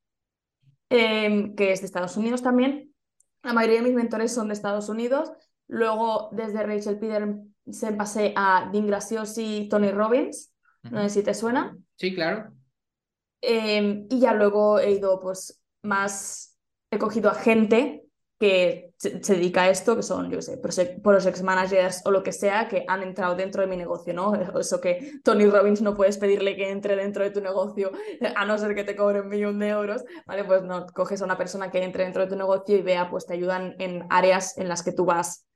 eh, 0.91 1.53
que 1.57 1.73
es 1.73 1.81
de 1.81 1.87
Estados 1.87 2.17
Unidos 2.17 2.43
también. 2.43 2.92
La 3.43 3.53
mayoría 3.53 3.81
de 3.81 3.89
mis 3.89 3.95
mentores 3.95 4.33
son 4.33 4.49
de 4.49 4.55
Estados 4.55 4.89
Unidos. 4.89 5.33
Luego, 5.69 6.29
desde 6.33 6.63
Rachel 6.63 6.99
Peterson 6.99 7.55
pasé 7.97 8.33
a 8.37 8.69
Dean 8.73 8.87
Graciosi 8.87 9.57
y 9.57 9.69
Tony 9.69 9.91
Robbins. 9.91 10.53
No 10.83 11.03
sé 11.03 11.11
si 11.11 11.23
te 11.23 11.35
suena. 11.35 11.77
Sí, 11.97 12.15
claro. 12.15 12.53
Em, 13.41 14.07
y 14.11 14.21
ya 14.21 14.35
luego 14.35 14.79
he 14.79 14.93
ido, 14.93 15.21
pues, 15.21 15.61
más, 15.83 16.59
he 16.91 16.99
cogido 16.99 17.31
a 17.31 17.35
gente 17.35 18.02
que 18.43 18.93
se, 18.97 19.21
dedica 19.21 19.63
a 19.63 19.71
esto, 19.71 19.95
que 19.95 20.03
son, 20.03 20.29
yo 20.29 20.43
sé, 20.43 20.59
project 20.59 21.43
managers 21.43 22.03
o 22.05 22.11
lo 22.11 22.25
que 22.25 22.33
sea, 22.33 22.67
que 22.67 22.85
han 22.89 23.05
entrado 23.05 23.37
dentro 23.37 23.63
de 23.63 23.69
mi 23.69 23.77
negocio, 23.77 24.13
¿no? 24.13 24.35
Eso 24.59 24.81
que 24.81 25.13
Tony 25.23 25.47
Robbins 25.47 25.81
no 25.81 25.95
puedes 25.95 26.19
pedirle 26.19 26.57
que 26.57 26.69
entre 26.69 26.97
dentro 26.97 27.23
de 27.23 27.31
tu 27.31 27.41
negocio, 27.41 27.93
a 28.35 28.45
no 28.45 28.59
ser 28.59 28.75
que 28.75 28.83
te 28.83 28.97
cobre 28.97 29.21
un 29.21 29.29
millón 29.29 29.61
de 29.61 29.69
euros, 29.69 30.03
¿vale? 30.27 30.43
Pues 30.43 30.65
no, 30.65 30.87
coges 30.87 31.23
a 31.23 31.25
una 31.25 31.39
persona 31.39 31.71
que 31.71 31.85
entre 31.85 32.03
dentro 32.03 32.23
de 32.23 32.31
tu 32.31 32.35
negocio 32.35 32.77
y 32.77 32.83
vea, 32.83 33.09
pues 33.09 33.27
te 33.27 33.35
ayudan 33.35 33.77
en 33.79 34.09
áreas 34.11 34.59
en 34.59 34.67
las 34.67 34.83
que 34.83 34.91
tú 34.91 35.05
vas 35.05 35.47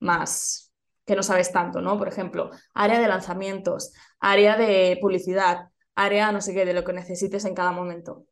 más, 0.00 0.72
que 1.04 1.14
no 1.14 1.22
sabes 1.22 1.52
tanto, 1.52 1.82
¿no? 1.82 1.98
Por 1.98 2.08
ejemplo, 2.08 2.48
área 2.72 2.98
de 2.98 3.08
lanzamientos, 3.08 3.92
área 4.20 4.56
de 4.56 4.96
publicidad, 5.02 5.68
área 5.94 6.32
no 6.32 6.40
sé 6.40 6.54
qué, 6.54 6.64
de 6.64 6.72
lo 6.72 6.82
que 6.82 6.94
necesites 6.94 7.44
en 7.44 7.54
cada 7.54 7.72
momento. 7.72 8.24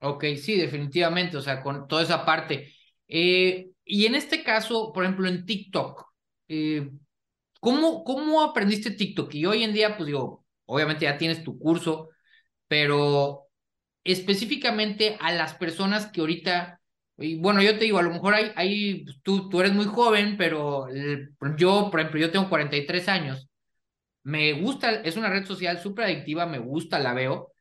Ok, 0.00 0.24
sí, 0.40 0.56
definitivamente, 0.56 1.36
o 1.36 1.42
sea, 1.42 1.60
con 1.62 1.86
toda 1.86 2.02
esa 2.02 2.24
parte. 2.24 2.72
Eh, 3.08 3.70
y 3.84 4.06
en 4.06 4.14
este 4.14 4.44
caso, 4.44 4.92
por 4.92 5.04
ejemplo, 5.04 5.28
en 5.28 5.46
TikTok, 5.46 6.04
eh, 6.48 6.90
¿cómo, 7.60 8.04
¿cómo 8.04 8.42
aprendiste 8.42 8.90
TikTok? 8.92 9.34
Y 9.34 9.46
hoy 9.46 9.64
en 9.64 9.72
día, 9.74 9.96
pues 9.96 10.06
digo, 10.06 10.44
obviamente 10.66 11.04
ya 11.04 11.18
tienes 11.18 11.44
tu 11.44 11.58
curso, 11.58 12.10
pero 12.68 13.48
específicamente 14.04 15.16
a 15.20 15.32
las 15.32 15.54
personas 15.54 16.06
que 16.08 16.20
ahorita, 16.20 16.80
y 17.18 17.36
bueno, 17.40 17.62
yo 17.62 17.78
te 17.78 17.84
digo, 17.84 17.98
a 17.98 18.02
lo 18.02 18.10
mejor 18.10 18.34
hay, 18.34 18.52
hay 18.56 19.04
pues, 19.04 19.20
tú, 19.22 19.48
tú 19.48 19.60
eres 19.60 19.72
muy 19.74 19.86
joven, 19.86 20.36
pero 20.38 20.86
yo, 21.56 21.90
por 21.90 22.00
ejemplo, 22.00 22.20
yo 22.20 22.30
tengo 22.30 22.48
43 22.48 23.08
años, 23.08 23.48
me 24.24 24.52
gusta, 24.54 24.92
es 25.02 25.16
una 25.16 25.30
red 25.30 25.46
social 25.46 25.80
súper 25.80 26.06
adictiva, 26.06 26.46
me 26.46 26.58
gusta, 26.58 26.98
la 26.98 27.14
veo, 27.14 27.52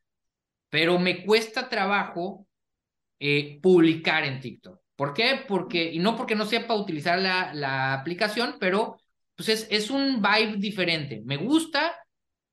pero 0.69 0.99
me 0.99 1.25
cuesta 1.25 1.69
trabajo 1.69 2.47
eh, 3.19 3.59
publicar 3.61 4.25
en 4.25 4.39
TikTok. 4.41 4.79
¿Por 4.97 5.13
qué? 5.13 5.45
Porque, 5.47 5.93
y 5.93 5.99
no 5.99 6.17
porque 6.17 6.35
no 6.35 6.45
sepa 6.45 6.75
utilizar 6.75 7.19
la, 7.19 7.53
la 7.53 7.93
aplicación, 7.93 8.57
pero 8.59 8.97
pues 9.35 9.47
es, 9.49 9.67
es 9.69 9.91
un 9.91 10.21
vibe 10.21 10.57
diferente. 10.57 11.21
Me 11.23 11.37
gusta, 11.37 11.95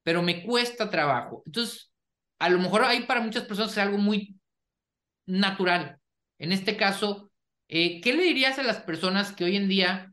pero 0.05 0.23
me 0.23 0.45
cuesta 0.45 0.91
trabajo. 0.91 1.43
Entonces, 1.47 1.91
a 2.39 2.51
lo 2.51 2.59
mejor 2.59 2.85
hay 2.85 3.05
para 3.05 3.23
muchas 3.23 3.45
personas 3.45 3.73
es 3.73 3.79
algo 3.79 3.99
muy 3.99 4.37
natural. 5.27 5.99
En 6.39 6.53
este 6.53 6.77
caso, 6.77 7.33
eh, 7.69 8.01
¿qué 8.03 8.13
le 8.13 8.25
dirías 8.25 8.59
a 8.59 8.63
las 8.63 8.81
personas 8.83 9.33
que 9.33 9.45
hoy 9.45 9.57
en 9.57 9.69
día 9.69 10.13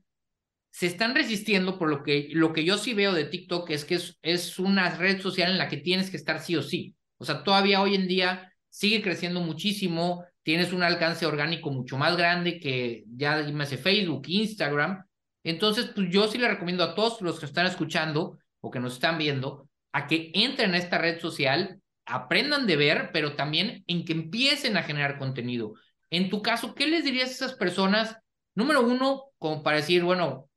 se 0.72 0.88
están 0.88 1.14
resistiendo 1.14 1.78
por 1.78 1.90
lo 1.90 2.02
que, 2.02 2.30
lo 2.32 2.54
que 2.54 2.64
yo 2.64 2.78
sí 2.78 2.94
veo 2.94 3.14
de 3.14 3.26
TikTok 3.26 3.70
es 3.72 3.84
que 3.84 3.96
es, 3.96 4.18
es 4.22 4.58
una 4.58 4.96
red 4.96 5.22
social 5.22 5.52
en 5.52 5.58
la 5.58 5.68
que 5.68 5.78
tienes 5.78 6.10
que 6.10 6.16
estar 6.18 6.40
sí 6.40 6.56
o 6.56 6.64
sí. 6.64 6.96
O 7.18 7.26
sea, 7.26 7.44
todavía 7.44 7.82
hoy 7.82 7.96
en 7.96 8.08
día 8.08 8.54
sigue 8.70 9.02
creciendo 9.02 9.42
muchísimo, 9.42 10.24
tienes 10.44 10.74
un 10.74 10.84
alcance 10.84 11.26
orgánico 11.26 11.72
mucho 11.72 11.98
más 11.98 12.18
grande 12.18 12.60
que 12.60 13.04
ya 13.16 13.44
me 13.44 13.64
hace 13.64 13.78
Facebook, 13.78 14.24
Instagram. 14.28 15.06
Entonces, 15.44 15.92
pues 15.94 16.08
yo 16.10 16.28
sí 16.28 16.38
le 16.38 16.48
recomiendo 16.48 16.84
a 16.84 16.96
todos 16.96 17.22
los 17.22 17.40
que 17.40 17.46
están 17.46 17.66
escuchando 17.66 18.40
o 18.60 18.72
que 18.72 18.80
nos 18.80 18.94
están 18.94 19.18
viendo 19.18 19.68
a 19.92 20.08
que 20.08 20.32
entren 20.34 20.74
a 20.74 20.78
esta 20.78 20.98
red 20.98 21.20
social, 21.20 21.82
aprendan 22.06 22.66
de 22.66 22.76
ver, 22.76 23.10
pero 23.12 23.36
también 23.36 23.84
en 23.88 24.06
que 24.06 24.14
empiecen 24.14 24.78
a 24.78 24.84
generar 24.84 25.18
contenido. 25.18 25.74
En 26.10 26.30
tu 26.30 26.42
caso, 26.42 26.76
¿qué 26.76 26.88
les 26.88 27.04
dirías 27.04 27.30
a 27.30 27.32
esas 27.32 27.54
personas? 27.54 28.18
Número 28.56 28.82
uno, 28.82 29.26
como 29.38 29.64
para 29.64 29.78
decir, 29.78 30.04
bueno, 30.04 30.50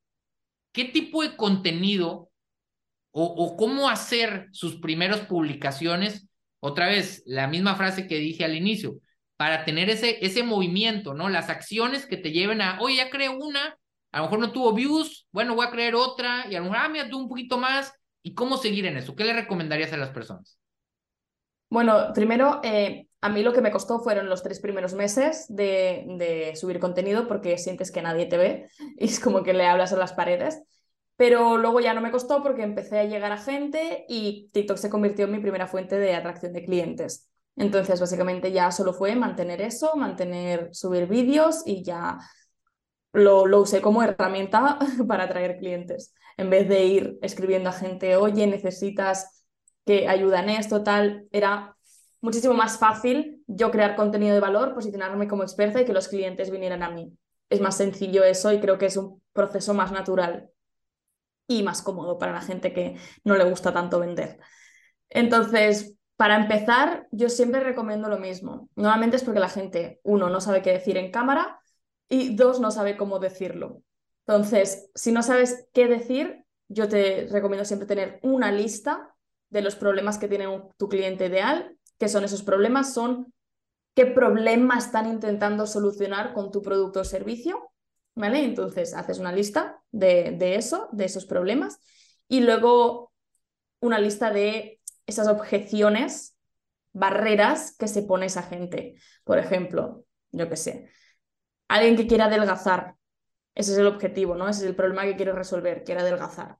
¿qué 0.71 0.85
tipo 0.85 1.23
de 1.23 1.35
contenido 1.35 2.29
o 3.17 3.55
cómo 3.55 3.89
hacer 3.89 4.49
sus 4.51 4.75
primeras 4.75 5.21
publicaciones? 5.21 6.27
Otra 6.59 6.87
vez, 6.87 7.23
la 7.25 7.47
misma 7.47 7.75
frase 7.75 8.07
que 8.07 8.17
dije 8.17 8.43
al 8.43 8.55
inicio, 8.55 8.99
para 9.37 9.65
tener 9.65 9.89
ese, 9.89 10.25
ese 10.25 10.43
movimiento, 10.43 11.13
¿no? 11.13 11.29
Las 11.29 11.49
acciones 11.49 12.05
que 12.05 12.17
te 12.17 12.31
lleven 12.31 12.61
a, 12.61 12.79
oye, 12.81 12.97
ya 12.97 13.09
creé 13.09 13.29
una, 13.29 13.77
a 14.11 14.17
lo 14.19 14.23
mejor 14.23 14.39
no 14.39 14.51
tuvo 14.51 14.73
views, 14.73 15.27
bueno, 15.31 15.55
voy 15.55 15.65
a 15.67 15.71
crear 15.71 15.95
otra, 15.95 16.45
y 16.49 16.55
a 16.55 16.59
lo 16.59 16.65
mejor, 16.65 16.77
ah, 16.77 16.89
mira, 16.89 17.09
tú 17.09 17.19
un 17.19 17.27
poquito 17.27 17.57
más, 17.57 17.93
¿y 18.23 18.33
cómo 18.33 18.57
seguir 18.57 18.85
en 18.85 18.97
eso? 18.97 19.15
¿Qué 19.15 19.25
le 19.25 19.33
recomendarías 19.33 19.91
a 19.93 19.97
las 19.97 20.09
personas? 20.09 20.57
Bueno, 21.69 22.11
primero, 22.13 22.61
eh, 22.63 23.07
a 23.21 23.29
mí 23.29 23.41
lo 23.41 23.51
que 23.51 23.61
me 23.61 23.71
costó 23.71 23.99
fueron 23.99 24.29
los 24.29 24.43
tres 24.43 24.59
primeros 24.59 24.93
meses 24.93 25.45
de, 25.49 26.05
de, 26.17 26.55
subir 26.55 26.79
contenido 26.79 27.27
porque 27.27 27.57
sientes 27.57 27.91
que 27.91 28.01
nadie 28.01 28.27
te 28.27 28.37
ve 28.37 28.69
y 28.97 29.05
es 29.05 29.19
como 29.19 29.43
que 29.43 29.53
le 29.53 29.65
hablas 29.65 29.91
a 29.91 29.97
las 29.97 30.13
paredes. 30.13 30.63
Pero 31.17 31.57
luego 31.57 31.79
ya 31.79 31.93
no 31.93 32.01
me 32.01 32.11
costó 32.11 32.43
porque 32.43 32.63
empecé 32.63 32.99
a 32.99 33.05
llegar 33.05 33.31
a 33.31 33.37
gente 33.37 34.05
y 34.09 34.49
TikTok 34.51 34.77
se 34.77 34.89
convirtió 34.89 35.25
en 35.25 35.31
mi 35.31 35.39
primera 35.39 35.65
fuente 35.65 35.97
de 35.97 36.13
atracción 36.13 36.51
de 36.51 36.65
clientes. 36.65 37.29
Entonces, 37.55 37.99
básicamente 37.99 38.51
ya 38.51 38.71
solo 38.71 38.93
fue 38.93 39.15
mantener 39.15 39.61
eso, 39.61 39.95
mantener, 39.95 40.69
subir 40.73 41.07
vídeos 41.07 41.63
y 41.65 41.83
ya 41.83 42.17
lo, 43.13 43.45
lo 43.45 43.61
usé 43.61 43.81
como 43.81 44.03
herramienta 44.03 44.79
para 45.07 45.23
atraer 45.25 45.57
clientes. 45.57 46.13
En 46.37 46.49
vez 46.49 46.67
de 46.67 46.85
ir 46.85 47.19
escribiendo 47.21 47.69
a 47.69 47.73
gente, 47.73 48.17
oye, 48.17 48.45
necesitas 48.47 49.43
que 49.85 50.07
ayuda 50.07 50.41
en 50.41 50.49
esto, 50.49 50.83
tal, 50.83 51.27
era 51.31 51.75
muchísimo 52.21 52.53
más 52.53 52.77
fácil 52.77 53.43
yo 53.47 53.71
crear 53.71 53.95
contenido 53.95 54.33
de 54.33 54.41
valor, 54.41 54.73
posicionarme 54.73 55.27
como 55.27 55.43
experta 55.43 55.79
y 55.79 55.85
que 55.85 55.93
los 55.93 56.07
clientes 56.07 56.51
vinieran 56.51 56.83
a 56.83 56.89
mí. 56.89 57.15
Es 57.49 57.61
más 57.61 57.77
sencillo 57.77 58.23
eso 58.23 58.51
y 58.51 58.59
creo 58.59 58.77
que 58.77 58.87
es 58.87 58.97
un 58.97 59.21
proceso 59.31 59.73
más 59.73 59.91
natural 59.91 60.49
y 61.47 61.63
más 61.63 61.81
cómodo 61.81 62.17
para 62.17 62.33
la 62.33 62.41
gente 62.41 62.73
que 62.73 62.97
no 63.23 63.35
le 63.37 63.43
gusta 63.49 63.71
tanto 63.71 63.99
vender. 63.99 64.39
Entonces, 65.09 65.94
para 66.15 66.37
empezar, 66.37 67.07
yo 67.11 67.29
siempre 67.29 67.59
recomiendo 67.59 68.07
lo 68.07 68.17
mismo. 68.17 68.69
Normalmente 68.75 69.17
es 69.17 69.23
porque 69.23 69.39
la 69.39 69.49
gente, 69.49 69.99
uno, 70.03 70.29
no 70.29 70.39
sabe 70.39 70.61
qué 70.61 70.71
decir 70.71 70.97
en 70.97 71.11
cámara 71.11 71.59
y 72.07 72.35
dos, 72.35 72.59
no 72.59 72.71
sabe 72.71 72.95
cómo 72.95 73.19
decirlo. 73.19 73.81
Entonces, 74.25 74.89
si 74.95 75.11
no 75.11 75.21
sabes 75.23 75.67
qué 75.73 75.87
decir, 75.87 76.45
yo 76.67 76.87
te 76.87 77.27
recomiendo 77.29 77.65
siempre 77.65 77.87
tener 77.87 78.19
una 78.23 78.51
lista 78.51 79.13
de 79.49 79.61
los 79.61 79.75
problemas 79.75 80.17
que 80.17 80.27
tiene 80.27 80.47
tu 80.77 80.87
cliente 80.87 81.27
ideal. 81.27 81.77
¿Qué 81.99 82.07
son 82.07 82.23
esos 82.23 82.43
problemas? 82.43 82.93
Son 82.93 83.33
qué 83.93 84.05
problemas 84.05 84.85
están 84.85 85.07
intentando 85.07 85.67
solucionar 85.67 86.33
con 86.33 86.51
tu 86.51 86.61
producto 86.61 87.01
o 87.01 87.03
servicio. 87.03 87.71
¿Vale? 88.15 88.45
Entonces, 88.45 88.93
haces 88.93 89.19
una 89.19 89.33
lista 89.33 89.81
de, 89.91 90.31
de 90.37 90.55
eso, 90.55 90.87
de 90.93 91.03
esos 91.03 91.25
problemas, 91.25 91.81
y 92.29 92.39
luego 92.39 93.11
una 93.81 93.99
lista 93.99 94.31
de 94.31 94.79
esas 95.05 95.27
objeciones, 95.27 96.35
barreras 96.93 97.75
que 97.77 97.87
se 97.87 98.03
pone 98.03 98.27
esa 98.27 98.43
gente. 98.43 98.95
Por 99.23 99.37
ejemplo, 99.37 100.05
yo 100.31 100.49
qué 100.49 100.55
sé, 100.55 100.89
alguien 101.67 101.95
que 101.95 102.07
quiera 102.07 102.25
adelgazar, 102.25 102.95
ese 103.53 103.73
es 103.73 103.77
el 103.77 103.87
objetivo, 103.87 104.35
¿no? 104.35 104.49
Ese 104.49 104.61
es 104.61 104.67
el 104.67 104.75
problema 104.75 105.03
que 105.03 105.15
quiere 105.15 105.31
resolver, 105.31 105.83
quiere 105.83 106.01
adelgazar, 106.01 106.57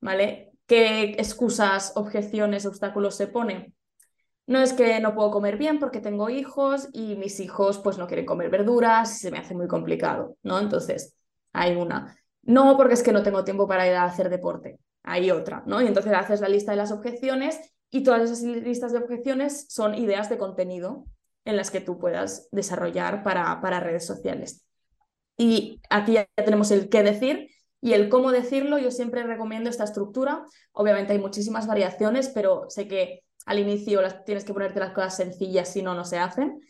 ¿vale? 0.00 0.52
¿Qué 0.66 1.14
excusas, 1.18 1.92
objeciones, 1.96 2.66
obstáculos 2.66 3.16
se 3.16 3.26
pone? 3.26 3.74
No 4.46 4.60
es 4.60 4.72
que 4.72 4.98
no 5.00 5.14
puedo 5.14 5.30
comer 5.30 5.58
bien 5.58 5.78
porque 5.78 6.00
tengo 6.00 6.30
hijos 6.30 6.88
y 6.92 7.16
mis 7.16 7.38
hijos 7.40 7.78
pues 7.78 7.98
no 7.98 8.06
quieren 8.06 8.24
comer 8.24 8.48
verduras 8.50 9.16
y 9.16 9.20
se 9.20 9.30
me 9.30 9.38
hace 9.38 9.54
muy 9.54 9.68
complicado, 9.68 10.36
¿no? 10.42 10.58
Entonces, 10.58 11.16
hay 11.52 11.76
una. 11.76 12.16
No 12.42 12.76
porque 12.76 12.94
es 12.94 13.02
que 13.02 13.12
no 13.12 13.22
tengo 13.22 13.44
tiempo 13.44 13.68
para 13.68 13.86
ir 13.86 13.94
a 13.94 14.04
hacer 14.04 14.30
deporte, 14.30 14.78
hay 15.02 15.30
otra, 15.30 15.62
¿no? 15.66 15.82
Y 15.82 15.86
entonces 15.86 16.12
haces 16.14 16.40
la 16.40 16.48
lista 16.48 16.72
de 16.72 16.78
las 16.78 16.92
objeciones 16.92 17.58
y 17.90 18.02
todas 18.02 18.22
esas 18.22 18.42
listas 18.42 18.92
de 18.92 18.98
objeciones 18.98 19.66
son 19.68 19.94
ideas 19.94 20.28
de 20.28 20.38
contenido 20.38 21.06
en 21.44 21.56
las 21.56 21.70
que 21.70 21.80
tú 21.80 21.98
puedas 21.98 22.48
desarrollar 22.52 23.22
para, 23.22 23.60
para 23.60 23.80
redes 23.80 24.06
sociales. 24.06 24.64
Y 25.36 25.80
aquí 25.88 26.14
ya 26.14 26.28
tenemos 26.36 26.70
el 26.70 26.88
qué 26.88 27.02
decir 27.02 27.48
y 27.80 27.92
el 27.92 28.08
cómo 28.08 28.32
decirlo. 28.32 28.78
Yo 28.78 28.90
siempre 28.90 29.22
recomiendo 29.22 29.70
esta 29.70 29.84
estructura. 29.84 30.44
Obviamente 30.72 31.12
hay 31.12 31.18
muchísimas 31.18 31.66
variaciones, 31.66 32.28
pero 32.28 32.68
sé 32.68 32.88
que 32.88 33.22
al 33.46 33.58
inicio 33.58 34.02
tienes 34.26 34.44
que 34.44 34.52
ponerte 34.52 34.80
las 34.80 34.92
cosas 34.92 35.16
sencillas, 35.16 35.72
si 35.72 35.82
no, 35.82 35.94
no 35.94 36.04
se 36.04 36.18
hacen. 36.18 36.60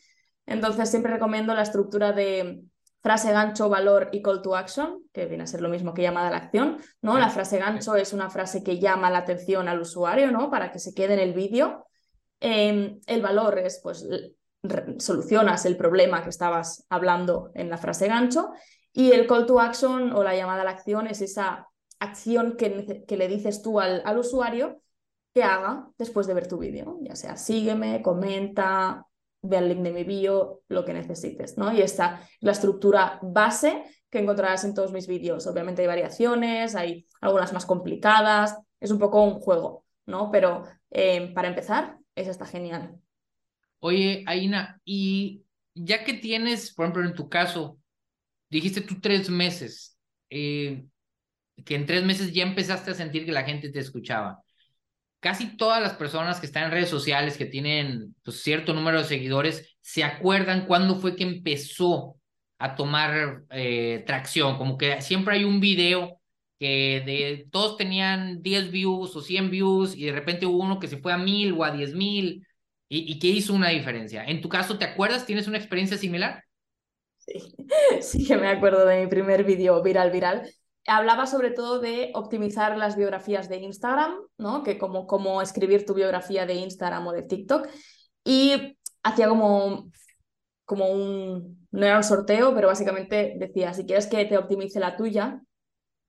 Entonces 0.46 0.88
siempre 0.90 1.12
recomiendo 1.12 1.54
la 1.54 1.62
estructura 1.62 2.12
de 2.12 2.62
frase 3.00 3.32
gancho, 3.32 3.68
valor 3.68 4.08
y 4.12 4.22
call 4.22 4.42
to 4.42 4.56
action, 4.56 5.02
que 5.12 5.26
viene 5.26 5.44
a 5.44 5.46
ser 5.46 5.60
lo 5.60 5.68
mismo 5.68 5.94
que 5.94 6.02
llamada 6.02 6.28
a 6.28 6.30
la 6.30 6.38
acción, 6.38 6.78
¿no? 7.00 7.18
La 7.18 7.30
frase 7.30 7.58
gancho 7.58 7.96
es 7.96 8.12
una 8.12 8.30
frase 8.30 8.62
que 8.62 8.78
llama 8.78 9.10
la 9.10 9.18
atención 9.18 9.68
al 9.68 9.80
usuario, 9.80 10.30
¿no? 10.30 10.50
Para 10.50 10.72
que 10.72 10.78
se 10.78 10.94
quede 10.94 11.14
en 11.14 11.20
el 11.20 11.32
vídeo. 11.32 11.86
Em, 12.40 13.00
el 13.06 13.22
valor 13.22 13.58
es, 13.58 13.80
pues, 13.82 14.06
solucionas 14.98 15.64
el 15.64 15.76
problema 15.76 16.22
que 16.22 16.30
estabas 16.30 16.84
hablando 16.88 17.50
en 17.54 17.70
la 17.70 17.78
frase 17.78 18.08
gancho. 18.08 18.50
Y 18.92 19.12
el 19.12 19.26
call 19.26 19.46
to 19.46 19.60
action 19.60 20.12
o 20.12 20.22
la 20.24 20.34
llamada 20.34 20.62
a 20.62 20.64
la 20.64 20.72
acción 20.72 21.06
es 21.06 21.20
esa 21.20 21.68
acción 22.00 22.56
que, 22.56 23.04
que 23.06 23.16
le 23.16 23.28
dices 23.28 23.62
tú 23.62 23.80
al, 23.80 24.02
al 24.04 24.18
usuario 24.18 24.80
que 25.34 25.42
haga 25.42 25.88
después 25.98 26.26
de 26.26 26.34
ver 26.34 26.48
tu 26.48 26.58
vídeo, 26.58 26.98
ya 27.02 27.14
sea 27.14 27.36
sígueme, 27.36 28.02
comenta, 28.02 29.06
ve 29.42 29.56
al 29.56 29.68
link 29.68 29.80
de 29.80 29.92
mi 29.92 30.04
bio, 30.04 30.62
lo 30.68 30.84
que 30.84 30.92
necesites, 30.92 31.56
¿no? 31.58 31.72
Y 31.72 31.80
esta 31.80 32.20
es 32.22 32.38
la 32.40 32.52
estructura 32.52 33.18
base 33.22 33.84
que 34.10 34.18
encontrarás 34.18 34.64
en 34.64 34.74
todos 34.74 34.92
mis 34.92 35.06
vídeos. 35.06 35.46
Obviamente 35.46 35.82
hay 35.82 35.88
variaciones, 35.88 36.74
hay 36.74 37.06
algunas 37.20 37.52
más 37.52 37.66
complicadas, 37.66 38.58
es 38.80 38.90
un 38.90 38.98
poco 38.98 39.22
un 39.22 39.40
juego, 39.40 39.84
¿no? 40.06 40.30
Pero 40.30 40.64
eh, 40.90 41.32
para 41.34 41.48
empezar, 41.48 41.98
esa 42.14 42.30
está 42.30 42.46
genial. 42.46 42.98
Oye, 43.80 44.24
Aina, 44.26 44.80
y 44.84 45.44
ya 45.74 46.04
que 46.04 46.14
tienes, 46.14 46.74
por 46.74 46.86
ejemplo, 46.86 47.04
en 47.04 47.14
tu 47.14 47.28
caso, 47.28 47.78
dijiste 48.50 48.80
tú 48.80 49.00
tres 49.00 49.30
meses, 49.30 49.98
eh, 50.30 50.84
que 51.64 51.74
en 51.74 51.86
tres 51.86 52.04
meses 52.04 52.32
ya 52.32 52.42
empezaste 52.42 52.90
a 52.90 52.94
sentir 52.94 53.24
que 53.24 53.32
la 53.32 53.44
gente 53.44 53.70
te 53.70 53.78
escuchaba 53.78 54.42
casi 55.20 55.56
todas 55.56 55.82
las 55.82 55.94
personas 55.94 56.40
que 56.40 56.46
están 56.46 56.64
en 56.64 56.70
redes 56.70 56.88
sociales, 56.88 57.36
que 57.36 57.46
tienen 57.46 58.14
pues, 58.22 58.42
cierto 58.42 58.74
número 58.74 58.98
de 58.98 59.04
seguidores, 59.04 59.76
se 59.80 60.04
acuerdan 60.04 60.66
cuándo 60.66 60.96
fue 60.96 61.16
que 61.16 61.24
empezó 61.24 62.16
a 62.58 62.74
tomar 62.74 63.44
eh, 63.50 64.02
tracción, 64.06 64.58
como 64.58 64.76
que 64.78 65.00
siempre 65.02 65.36
hay 65.36 65.44
un 65.44 65.60
video 65.60 66.20
que 66.58 67.02
de 67.06 67.48
todos 67.52 67.76
tenían 67.76 68.42
10 68.42 68.70
views 68.72 69.14
o 69.14 69.20
100 69.20 69.50
views 69.50 69.94
y 69.96 70.06
de 70.06 70.12
repente 70.12 70.46
hubo 70.46 70.58
uno 70.58 70.80
que 70.80 70.88
se 70.88 70.98
fue 70.98 71.12
a 71.12 71.18
1000 71.18 71.52
o 71.52 71.64
a 71.64 71.70
10 71.70 71.94
mil 71.94 72.44
y, 72.88 73.12
y 73.12 73.18
que 73.20 73.28
hizo 73.28 73.54
una 73.54 73.68
diferencia. 73.68 74.24
En 74.24 74.40
tu 74.40 74.48
caso, 74.48 74.76
¿te 74.76 74.84
acuerdas? 74.84 75.24
¿Tienes 75.24 75.46
una 75.46 75.58
experiencia 75.58 75.96
similar? 75.96 76.42
Sí, 77.18 77.54
sí 78.00 78.26
que 78.26 78.36
me 78.36 78.48
acuerdo 78.48 78.84
de 78.86 79.02
mi 79.02 79.06
primer 79.06 79.44
vídeo 79.44 79.80
viral, 79.82 80.10
viral 80.10 80.50
hablaba 80.88 81.26
sobre 81.26 81.50
todo 81.50 81.78
de 81.78 82.10
optimizar 82.14 82.76
las 82.76 82.96
biografías 82.96 83.48
de 83.48 83.58
Instagram, 83.58 84.14
¿no? 84.38 84.62
Que 84.62 84.78
como, 84.78 85.06
como 85.06 85.42
escribir 85.42 85.84
tu 85.84 85.94
biografía 85.94 86.46
de 86.46 86.54
Instagram 86.54 87.06
o 87.06 87.12
de 87.12 87.22
TikTok. 87.22 87.68
Y 88.24 88.76
hacía 89.02 89.28
como, 89.28 89.90
como 90.64 90.90
un, 90.90 91.66
no 91.70 91.86
era 91.86 91.98
un 91.98 92.04
sorteo, 92.04 92.54
pero 92.54 92.68
básicamente 92.68 93.34
decía, 93.38 93.74
si 93.74 93.84
quieres 93.84 94.06
que 94.06 94.24
te 94.24 94.38
optimice 94.38 94.80
la 94.80 94.96
tuya, 94.96 95.40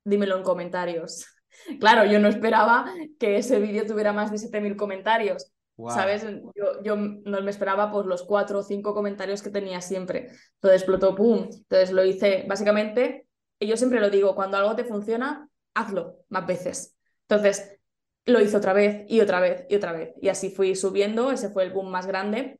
dímelo 0.04 0.38
en 0.38 0.44
comentarios. 0.44 1.26
Claro, 1.80 2.06
yo 2.06 2.20
no 2.20 2.30
esperaba 2.30 2.86
que 3.20 3.36
ese 3.36 3.60
vídeo 3.60 3.86
tuviera 3.86 4.14
más 4.14 4.32
de 4.32 4.38
7.000 4.38 4.78
comentarios. 4.78 5.52
¿Sabes? 5.90 6.26
Yo, 6.56 6.84
yo, 6.84 6.96
no 6.96 7.42
me 7.42 7.52
esperaba 7.52 7.92
por 7.92 8.06
los 8.06 8.24
cuatro 8.24 8.60
o 8.60 8.64
cinco 8.64 8.94
comentarios 8.94 9.42
que 9.42 9.50
tenía 9.50 9.82
siempre. 9.82 10.30
Entonces 10.56 10.82
explotó, 10.82 11.16
¡pum! 11.16 11.50
Entonces 11.52 11.92
lo 11.92 12.06
hice 12.06 12.46
básicamente 12.48 13.29
y 13.60 13.68
yo 13.68 13.78
siempre 13.78 14.00
lo 14.00 14.10
digo, 14.10 14.36
cuando 14.36 14.58
algo 14.58 14.76
te 14.76 14.86
funciona, 14.86 15.50
hazlo 15.74 16.18
más 16.30 16.48
veces. 16.48 16.96
Entonces, 17.28 17.80
lo 18.26 18.42
hice 18.42 18.58
otra 18.58 18.74
vez 18.74 19.06
y 19.08 19.22
otra 19.22 19.40
vez 19.40 19.66
y 19.70 19.76
otra 19.76 19.92
vez. 19.92 20.14
Y 20.22 20.30
así 20.30 20.50
fui 20.50 20.76
subiendo, 20.76 21.32
ese 21.32 21.50
fue 21.50 21.64
el 21.64 21.72
boom 21.72 21.90
más 21.90 22.08
grande 22.08 22.60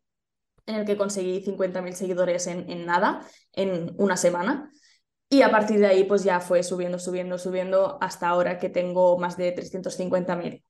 en 0.66 0.76
el 0.76 0.86
que 0.86 0.98
conseguí 0.98 1.42
50.000 1.42 1.94
seguidores 1.94 2.48
en, 2.48 2.70
en 2.70 2.86
nada, 2.86 3.26
en 3.54 3.94
una 3.98 4.18
semana. 4.18 4.72
Y 5.30 5.42
a 5.42 5.52
partir 5.52 5.80
de 5.80 5.88
ahí, 5.88 6.04
pues 6.06 6.24
ya 6.24 6.40
fue 6.40 6.64
subiendo, 6.64 7.00
subiendo, 7.00 7.38
subiendo 7.38 7.98
hasta 8.02 8.28
ahora 8.28 8.58
que 8.58 8.70
tengo 8.70 9.18
más 9.20 9.38
de 9.38 9.52
350.000. 9.52 10.64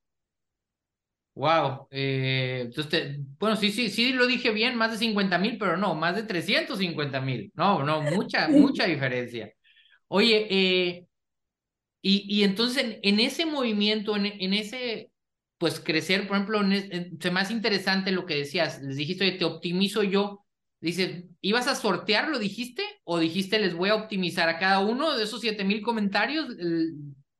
Wow, 1.35 1.87
eh, 1.91 2.63
entonces, 2.65 3.17
bueno, 3.39 3.55
sí, 3.55 3.71
sí, 3.71 3.89
sí 3.89 4.11
lo 4.11 4.27
dije 4.27 4.51
bien, 4.51 4.75
más 4.75 4.91
de 4.91 4.97
50 4.97 5.37
mil, 5.37 5.57
pero 5.57 5.77
no, 5.77 5.95
más 5.95 6.15
de 6.15 6.23
350 6.23 7.21
mil. 7.21 7.51
No, 7.55 7.83
no, 7.83 8.01
mucha, 8.01 8.47
mucha 8.49 8.85
diferencia. 8.85 9.49
Oye, 10.09 10.47
eh, 10.49 11.07
y, 12.01 12.25
y, 12.27 12.43
entonces 12.43 12.97
en, 13.03 13.19
ese 13.19 13.45
movimiento, 13.45 14.15
en, 14.15 14.25
en, 14.25 14.53
ese, 14.53 15.11
pues 15.57 15.79
crecer, 15.79 16.27
por 16.27 16.37
ejemplo, 16.37 16.59
se 17.19 17.31
me 17.31 17.41
interesante 17.51 18.11
lo 18.11 18.25
que 18.25 18.35
decías, 18.35 18.81
les 18.81 18.97
dijiste, 18.97 19.25
oye, 19.25 19.37
te 19.37 19.45
optimizo 19.45 20.01
yo, 20.01 20.45
dices, 20.81 21.25
¿ibas 21.41 21.67
a 21.67 21.75
sortear, 21.75 22.29
lo 22.29 22.39
dijiste? 22.39 22.83
¿O 23.03 23.19
dijiste, 23.19 23.59
les 23.59 23.75
voy 23.75 23.89
a 23.89 23.95
optimizar 23.95 24.49
a 24.49 24.57
cada 24.57 24.79
uno 24.79 25.15
de 25.15 25.23
esos 25.23 25.41
siete 25.41 25.63
mil 25.63 25.81
comentarios? 25.81 26.47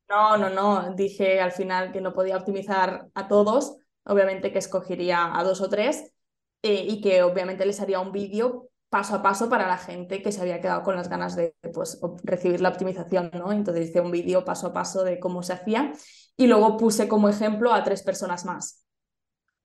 No, 0.08 0.38
no, 0.38 0.50
no, 0.50 0.94
dije 0.96 1.40
al 1.40 1.52
final 1.52 1.92
que 1.92 2.02
no 2.02 2.14
podía 2.14 2.38
optimizar 2.38 3.08
a 3.16 3.28
todos, 3.28 3.78
obviamente 4.04 4.52
que 4.52 4.60
escogería 4.60 5.38
a 5.38 5.44
dos 5.44 5.62
o 5.62 5.70
tres 5.70 6.14
eh, 6.62 6.86
y 6.88 7.02
que 7.02 7.24
obviamente 7.24 7.66
les 7.66 7.80
haría 7.80 8.00
un 8.00 8.12
vídeo 8.12 8.70
paso 8.90 9.16
a 9.16 9.22
paso 9.22 9.50
para 9.50 9.68
la 9.68 9.78
gente 9.78 10.22
que 10.22 10.32
se 10.32 10.42
había 10.42 10.62
quedado 10.62 10.84
con 10.84 10.96
las 10.96 11.10
ganas 11.10 11.36
de 11.36 11.56
pues, 11.74 12.00
recibir 12.24 12.62
la 12.62 12.70
optimización, 12.70 13.32
¿no? 13.34 13.52
Entonces 13.52 13.90
hice 13.90 14.02
un 14.02 14.12
vídeo 14.12 14.46
paso 14.46 14.68
a 14.68 14.74
paso 14.74 15.04
de 15.04 15.20
cómo 15.20 15.44
se 15.44 15.54
hacía 15.54 15.94
y 16.36 16.48
luego 16.48 16.78
puse 16.78 17.08
como 17.08 17.30
ejemplo 17.30 17.74
a 17.74 17.84
tres 17.84 18.02
personas 18.04 18.46
más. 18.46 18.86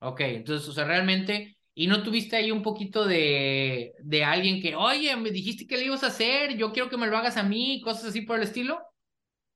Ok, 0.00 0.20
entonces, 0.20 0.68
o 0.68 0.72
sea, 0.72 0.84
realmente, 0.84 1.56
¿y 1.74 1.86
no 1.86 2.02
tuviste 2.02 2.36
ahí 2.36 2.50
un 2.50 2.62
poquito 2.62 3.06
de, 3.06 3.94
de 4.02 4.24
alguien 4.24 4.60
que, 4.60 4.76
oye, 4.76 5.16
me 5.16 5.30
dijiste 5.30 5.66
que 5.66 5.78
le 5.78 5.86
ibas 5.86 6.04
a 6.04 6.08
hacer, 6.08 6.56
yo 6.56 6.72
quiero 6.72 6.90
que 6.90 6.98
me 6.98 7.06
lo 7.06 7.16
hagas 7.16 7.36
a 7.36 7.42
mí, 7.42 7.80
cosas 7.82 8.06
así 8.06 8.20
por 8.22 8.36
el 8.36 8.42
estilo? 8.42 8.80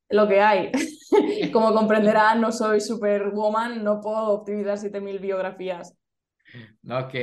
Lo 0.09 0.27
que 0.27 0.41
hay. 0.41 0.73
como 1.53 1.73
comprenderá, 1.73 2.35
no 2.35 2.53
soy 2.53 2.81
superwoman, 2.81 3.83
no 3.83 4.01
puedo 4.01 4.31
optimizar 4.31 4.79
7000 4.79 5.19
biografías. 5.19 5.95
Ok, 6.89 7.15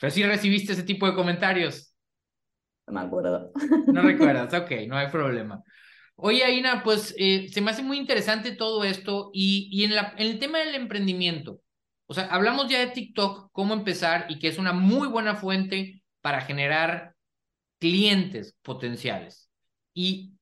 pero 0.00 0.10
sí 0.10 0.22
recibiste 0.24 0.72
ese 0.72 0.84
tipo 0.84 1.06
de 1.06 1.14
comentarios. 1.14 1.87
No 2.88 3.00
me 3.00 3.06
acuerdo. 3.06 3.52
No 3.86 4.02
recuerdas, 4.02 4.52
ok, 4.54 4.70
no 4.86 4.96
hay 4.96 5.08
problema. 5.08 5.62
Oye, 6.16 6.44
Aina, 6.44 6.82
pues 6.82 7.14
eh, 7.16 7.48
se 7.52 7.60
me 7.60 7.70
hace 7.70 7.82
muy 7.82 7.96
interesante 7.96 8.52
todo 8.52 8.82
esto 8.82 9.30
y, 9.32 9.68
y 9.70 9.84
en, 9.84 9.92
en 9.92 9.98
el 10.16 10.38
tema 10.38 10.58
del 10.58 10.74
emprendimiento, 10.74 11.60
o 12.06 12.14
sea, 12.14 12.24
hablamos 12.26 12.68
ya 12.68 12.80
de 12.80 12.88
TikTok, 12.88 13.50
cómo 13.52 13.74
empezar 13.74 14.26
y 14.28 14.38
que 14.38 14.48
es 14.48 14.58
una 14.58 14.72
muy 14.72 15.08
buena 15.08 15.36
fuente 15.36 16.02
para 16.20 16.40
generar 16.40 17.14
clientes 17.78 18.56
potenciales. 18.62 19.50
Y 19.94 20.32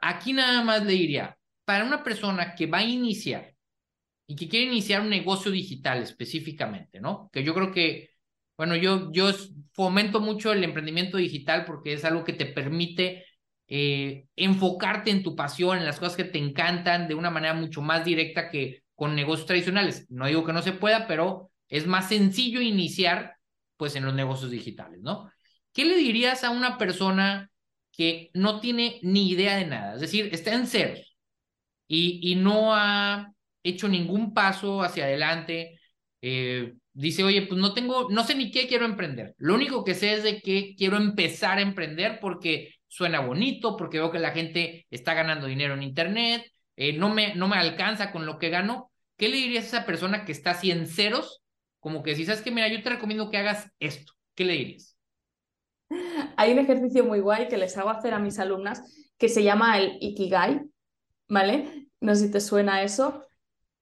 aquí 0.00 0.32
nada 0.32 0.62
más 0.62 0.84
le 0.84 0.92
diría, 0.92 1.36
para 1.64 1.84
una 1.84 2.02
persona 2.02 2.54
que 2.54 2.66
va 2.66 2.78
a 2.78 2.84
iniciar 2.84 3.54
y 4.26 4.36
que 4.36 4.48
quiere 4.48 4.66
iniciar 4.66 5.02
un 5.02 5.10
negocio 5.10 5.50
digital 5.50 6.02
específicamente, 6.02 7.00
¿no? 7.00 7.28
Que 7.32 7.44
yo 7.44 7.54
creo 7.54 7.72
que 7.72 8.10
bueno, 8.56 8.76
yo, 8.76 9.10
yo 9.12 9.30
fomento 9.72 10.20
mucho 10.20 10.52
el 10.52 10.64
emprendimiento 10.64 11.18
digital 11.18 11.64
porque 11.64 11.92
es 11.92 12.04
algo 12.04 12.24
que 12.24 12.32
te 12.32 12.46
permite 12.46 13.24
eh, 13.68 14.26
enfocarte 14.36 15.10
en 15.10 15.22
tu 15.22 15.36
pasión, 15.36 15.78
en 15.78 15.84
las 15.84 15.98
cosas 15.98 16.16
que 16.16 16.24
te 16.24 16.38
encantan 16.38 17.08
de 17.08 17.14
una 17.14 17.30
manera 17.30 17.54
mucho 17.54 17.82
más 17.82 18.04
directa 18.04 18.50
que 18.50 18.82
con 18.94 19.14
negocios 19.14 19.46
tradicionales. 19.46 20.06
No 20.08 20.26
digo 20.26 20.44
que 20.44 20.52
no 20.52 20.62
se 20.62 20.72
pueda, 20.72 21.06
pero 21.06 21.50
es 21.68 21.86
más 21.86 22.08
sencillo 22.08 22.60
iniciar 22.60 23.36
pues 23.76 23.94
en 23.96 24.04
los 24.04 24.14
negocios 24.14 24.50
digitales, 24.50 25.00
¿no? 25.02 25.30
¿Qué 25.72 25.84
le 25.84 25.96
dirías 25.96 26.44
a 26.44 26.50
una 26.50 26.78
persona 26.78 27.50
que 27.92 28.30
no 28.32 28.60
tiene 28.60 28.98
ni 29.02 29.28
idea 29.30 29.56
de 29.56 29.66
nada? 29.66 29.94
Es 29.94 30.00
decir, 30.00 30.30
está 30.32 30.54
en 30.54 30.66
ceros 30.66 31.16
y, 31.86 32.32
y 32.32 32.36
no 32.36 32.74
ha 32.74 33.32
hecho 33.62 33.88
ningún 33.88 34.32
paso 34.32 34.82
hacia 34.82 35.04
adelante, 35.04 35.78
eh, 36.22 36.74
dice, 36.96 37.24
oye, 37.24 37.42
pues 37.42 37.60
no 37.60 37.74
tengo, 37.74 38.08
no 38.10 38.24
sé 38.24 38.34
ni 38.34 38.50
qué 38.50 38.66
quiero 38.66 38.86
emprender. 38.86 39.34
Lo 39.38 39.54
único 39.54 39.84
que 39.84 39.94
sé 39.94 40.14
es 40.14 40.22
de 40.22 40.40
que 40.40 40.74
quiero 40.76 40.96
empezar 40.96 41.58
a 41.58 41.62
emprender 41.62 42.18
porque 42.20 42.74
suena 42.88 43.20
bonito, 43.20 43.76
porque 43.76 43.98
veo 43.98 44.10
que 44.10 44.18
la 44.18 44.30
gente 44.30 44.86
está 44.90 45.12
ganando 45.12 45.46
dinero 45.46 45.74
en 45.74 45.82
Internet, 45.82 46.44
eh, 46.76 46.94
no, 46.94 47.12
me, 47.12 47.34
no 47.34 47.48
me 47.48 47.56
alcanza 47.56 48.12
con 48.12 48.24
lo 48.24 48.38
que 48.38 48.48
gano. 48.48 48.90
¿Qué 49.16 49.28
le 49.28 49.36
dirías 49.36 49.64
a 49.64 49.66
esa 49.68 49.86
persona 49.86 50.24
que 50.24 50.32
está 50.32 50.50
así 50.52 50.70
en 50.70 50.86
ceros? 50.86 51.42
Como 51.80 52.02
que 52.02 52.14
si 52.14 52.24
sabes 52.24 52.42
que, 52.42 52.50
mira, 52.50 52.68
yo 52.68 52.82
te 52.82 52.90
recomiendo 52.90 53.30
que 53.30 53.38
hagas 53.38 53.70
esto. 53.78 54.12
¿Qué 54.34 54.44
le 54.44 54.54
dirías? 54.54 54.96
Hay 56.36 56.52
un 56.52 56.58
ejercicio 56.58 57.04
muy 57.04 57.20
guay 57.20 57.48
que 57.48 57.58
les 57.58 57.76
hago 57.76 57.90
hacer 57.90 58.14
a 58.14 58.18
mis 58.18 58.38
alumnas 58.38 58.82
que 59.18 59.28
se 59.28 59.42
llama 59.42 59.78
el 59.78 59.98
Ikigai, 60.00 60.62
¿vale? 61.28 61.88
No 62.00 62.14
sé 62.14 62.26
si 62.26 62.32
te 62.32 62.40
suena 62.40 62.82
eso. 62.82 63.22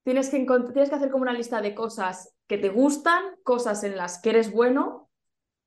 Tienes 0.04 0.28
que, 0.30 0.38
tienes 0.38 0.88
que 0.88 0.94
hacer 0.94 1.10
como 1.10 1.22
una 1.22 1.32
lista 1.32 1.60
de 1.62 1.74
cosas 1.74 2.33
que 2.46 2.58
te 2.58 2.68
gustan, 2.68 3.22
cosas 3.42 3.84
en 3.84 3.96
las 3.96 4.20
que 4.20 4.30
eres 4.30 4.52
bueno, 4.52 5.10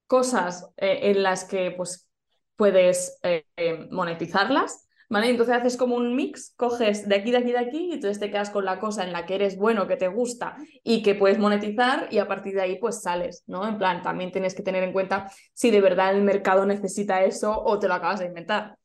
cosas 0.08 0.70
eh, 0.78 1.00
en 1.04 1.24
las 1.24 1.44
que 1.44 1.72
pues, 1.72 2.08
puedes 2.56 3.20
eh, 3.24 3.46
eh, 3.56 3.88
monetizarlas. 3.92 4.84
¿Vale? 5.10 5.30
Entonces 5.30 5.56
haces 5.56 5.78
como 5.78 5.96
un 5.96 6.18
mix, 6.18 6.54
coges 6.58 7.08
de 7.08 7.16
aquí, 7.16 7.32
de 7.32 7.38
aquí, 7.38 7.52
de 7.54 7.60
aquí, 7.60 7.78
y 7.78 7.94
entonces 7.94 8.20
te 8.20 8.30
quedas 8.30 8.50
con 8.50 8.66
la 8.66 8.78
cosa 8.78 9.06
en 9.06 9.14
la 9.14 9.26
que 9.26 9.36
eres 9.36 9.56
bueno, 9.56 9.88
que 9.88 9.96
te 9.96 10.10
gusta 10.10 10.58
y 10.84 11.02
que 11.02 11.16
puedes 11.16 11.40
monetizar, 11.40 12.10
y 12.12 12.18
a 12.18 12.28
partir 12.28 12.56
de 12.56 12.62
ahí 12.62 12.78
pues 12.78 13.02
sales, 13.04 13.42
¿no? 13.48 13.66
En 13.66 13.78
plan, 13.78 14.02
también 14.02 14.34
tienes 14.34 14.54
que 14.54 14.64
tener 14.64 14.84
en 14.84 14.92
cuenta 14.92 15.32
si 15.54 15.72
de 15.72 15.80
verdad 15.80 16.14
el 16.14 16.24
mercado 16.24 16.66
necesita 16.66 17.24
eso 17.24 17.58
o 17.58 17.80
te 17.80 17.88
lo 17.88 17.94
acabas 17.94 18.20
de 18.20 18.26
inventar, 18.26 18.78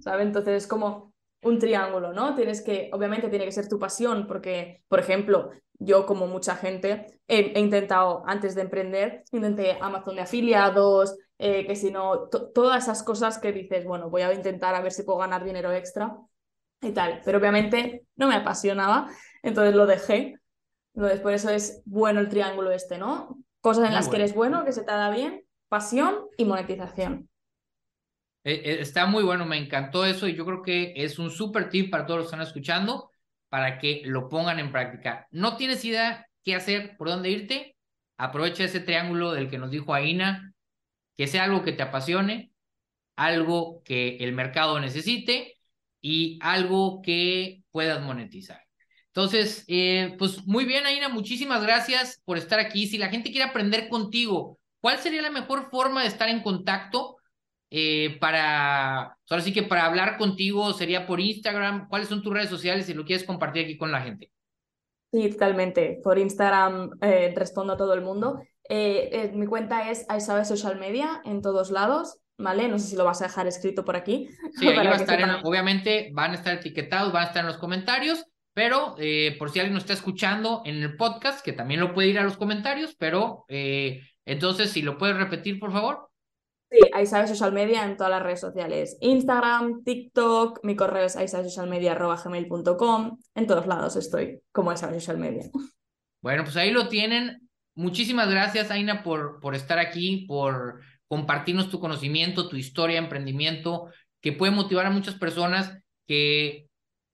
¿sabes? 0.00 0.26
Entonces 0.26 0.64
es 0.64 0.66
como 0.66 1.14
un 1.40 1.58
triángulo, 1.58 2.12
¿no? 2.12 2.34
Tienes 2.34 2.60
que, 2.60 2.90
obviamente 2.92 3.30
tiene 3.30 3.46
que 3.46 3.52
ser 3.52 3.66
tu 3.66 3.78
pasión, 3.78 4.26
porque, 4.26 4.82
por 4.86 5.00
ejemplo, 5.00 5.50
yo 5.80 6.04
como 6.04 6.26
mucha 6.26 6.54
gente 6.56 7.06
he, 7.26 7.58
intentado, 7.58 8.22
antes 8.26 8.54
de 8.54 8.60
emprender, 8.60 9.24
intenté 9.32 9.78
Amazon 9.80 10.14
de 10.14 10.22
afiliados, 10.22 11.16
eh, 11.38 11.66
que 11.66 11.74
si 11.74 11.90
no, 11.90 12.28
todas 12.28 12.84
esas 12.84 13.02
cosas 13.02 13.38
que 13.38 13.50
dices, 13.50 13.86
bueno, 13.86 14.10
voy 14.10 14.22
a 14.22 14.32
intentar 14.32 14.74
a 14.74 14.82
ver 14.82 14.92
si 14.92 15.02
puedo 15.02 15.18
ganar 15.18 15.42
dinero 15.42 15.72
extra. 15.72 16.14
y 16.82 16.92
tal. 16.92 17.22
Pero 17.24 17.38
obviamente 17.38 18.04
no 18.16 18.28
me 18.28 18.36
apasionaba, 18.36 19.10
entonces 19.42 19.74
lo 19.74 19.86
dejé. 19.86 20.36
Entonces, 20.94 21.20
por 21.20 21.32
eso 21.32 21.50
es 21.50 21.82
bueno 21.86 22.20
el 22.20 22.28
triángulo 22.28 22.70
este, 22.70 22.98
¿no? 22.98 23.38
Cosas 23.60 23.88
en 23.88 23.94
las 23.94 24.08
que 24.08 24.16
eres 24.16 24.34
bueno, 24.34 24.64
que 24.64 24.72
se 24.72 24.82
te 24.82 24.92
da 24.92 25.10
bien, 25.10 25.44
pasión 25.68 26.26
y 26.36 26.44
monetización. 26.44 27.28
Eh, 28.44 28.62
eh, 28.64 28.76
está 28.80 29.06
muy 29.06 29.22
bueno, 29.22 29.46
me 29.46 29.58
encantó 29.58 30.04
eso 30.04 30.26
y 30.26 30.34
yo 30.34 30.44
creo 30.44 30.62
que 30.62 30.92
es 30.96 31.18
un 31.18 31.30
súper 31.30 31.68
tip 31.70 31.90
para 31.90 32.06
todos 32.06 32.20
los 32.20 32.26
que 32.26 32.36
están 32.36 32.46
escuchando 32.46 33.09
para 33.50 33.78
que 33.78 34.02
lo 34.06 34.30
pongan 34.30 34.58
en 34.58 34.72
práctica. 34.72 35.28
¿No 35.30 35.58
tienes 35.58 35.84
idea 35.84 36.26
qué 36.42 36.54
hacer, 36.54 36.96
por 36.96 37.08
dónde 37.08 37.30
irte? 37.30 37.76
Aprovecha 38.16 38.64
ese 38.64 38.80
triángulo 38.80 39.32
del 39.32 39.50
que 39.50 39.58
nos 39.58 39.70
dijo 39.70 39.92
Aina, 39.92 40.54
que 41.16 41.26
sea 41.26 41.44
algo 41.44 41.62
que 41.62 41.72
te 41.72 41.82
apasione, 41.82 42.52
algo 43.16 43.82
que 43.84 44.16
el 44.20 44.32
mercado 44.32 44.80
necesite 44.80 45.58
y 46.00 46.38
algo 46.40 47.02
que 47.02 47.62
puedas 47.70 48.02
monetizar. 48.02 48.62
Entonces, 49.08 49.64
eh, 49.66 50.14
pues 50.18 50.46
muy 50.46 50.64
bien, 50.64 50.86
Aina, 50.86 51.08
muchísimas 51.08 51.62
gracias 51.62 52.22
por 52.24 52.38
estar 52.38 52.60
aquí. 52.60 52.86
Si 52.86 52.96
la 52.96 53.08
gente 53.08 53.30
quiere 53.32 53.48
aprender 53.50 53.88
contigo, 53.88 54.60
¿cuál 54.80 54.98
sería 54.98 55.20
la 55.20 55.30
mejor 55.30 55.68
forma 55.70 56.02
de 56.02 56.08
estar 56.08 56.28
en 56.28 56.42
contacto? 56.42 57.16
Eh, 57.70 58.18
para, 58.20 59.16
ahora 59.28 59.42
sí 59.42 59.52
que 59.52 59.62
para 59.62 59.86
hablar 59.86 60.18
contigo 60.18 60.72
sería 60.72 61.06
por 61.06 61.20
Instagram. 61.20 61.88
¿Cuáles 61.88 62.08
son 62.08 62.22
tus 62.22 62.32
redes 62.32 62.50
sociales 62.50 62.86
si 62.86 62.94
lo 62.94 63.04
quieres 63.04 63.24
compartir 63.24 63.64
aquí 63.64 63.76
con 63.76 63.92
la 63.92 64.02
gente? 64.02 64.30
Sí, 65.12 65.30
totalmente. 65.30 66.00
Por 66.02 66.18
Instagram 66.18 66.90
eh, 67.00 67.32
respondo 67.36 67.72
a 67.72 67.76
todo 67.76 67.94
el 67.94 68.00
mundo. 68.00 68.42
mi 68.68 69.46
cuenta 69.46 69.90
es 69.90 70.04
Aisabe 70.08 70.44
Social 70.44 70.78
Media 70.78 71.20
en 71.24 71.42
todos 71.42 71.70
lados. 71.70 72.20
¿vale? 72.40 72.68
No 72.68 72.78
sé 72.78 72.88
si 72.88 72.96
lo 72.96 73.04
vas 73.04 73.20
a 73.20 73.26
dejar 73.26 73.46
escrito 73.46 73.84
por 73.84 73.96
aquí. 73.96 74.28
Sí, 74.58 74.68
ahí 74.68 74.86
va 74.86 74.94
a 74.94 74.96
estar, 74.96 75.40
obviamente 75.44 76.10
van 76.12 76.32
a 76.32 76.34
estar 76.34 76.54
etiquetados, 76.54 77.12
van 77.12 77.24
a 77.24 77.26
estar 77.26 77.40
en 77.40 77.46
los 77.46 77.58
comentarios, 77.58 78.24
pero 78.52 78.94
eh, 78.98 79.36
por 79.38 79.50
si 79.50 79.60
alguien 79.60 79.74
nos 79.74 79.84
está 79.84 79.92
escuchando 79.92 80.62
en 80.64 80.82
el 80.82 80.96
podcast, 80.96 81.44
que 81.44 81.52
también 81.52 81.80
lo 81.80 81.94
puede 81.94 82.08
ir 82.08 82.18
a 82.18 82.24
los 82.24 82.36
comentarios, 82.36 82.94
pero 82.98 83.44
eh, 83.48 84.02
entonces, 84.24 84.70
si 84.70 84.82
lo 84.82 84.98
puedes 84.98 85.16
repetir, 85.16 85.58
por 85.58 85.72
favor. 85.72 86.09
Sí, 86.70 86.78
ahí 86.92 87.04
sabes 87.04 87.30
social 87.30 87.52
media 87.52 87.84
en 87.84 87.96
todas 87.96 88.12
las 88.12 88.22
redes 88.22 88.38
sociales. 88.40 88.96
Instagram, 89.00 89.82
TikTok, 89.82 90.60
mi 90.62 90.76
correo 90.76 91.04
es 91.04 91.16
aisabesocialmedia.gmail.com. 91.16 93.18
En 93.34 93.46
todos 93.48 93.66
lados 93.66 93.96
estoy 93.96 94.40
como 94.52 94.76
sabes 94.76 95.02
social 95.02 95.18
media. 95.18 95.50
Bueno, 96.22 96.44
pues 96.44 96.56
ahí 96.56 96.70
lo 96.70 96.86
tienen. 96.88 97.50
Muchísimas 97.74 98.30
gracias, 98.30 98.70
Aina, 98.70 99.02
por, 99.02 99.40
por 99.40 99.56
estar 99.56 99.80
aquí, 99.80 100.26
por 100.28 100.80
compartirnos 101.08 101.70
tu 101.70 101.80
conocimiento, 101.80 102.48
tu 102.48 102.54
historia, 102.56 102.98
emprendimiento, 102.98 103.88
que 104.20 104.32
puede 104.32 104.52
motivar 104.52 104.86
a 104.86 104.90
muchas 104.90 105.16
personas 105.16 105.76
que 106.06 106.68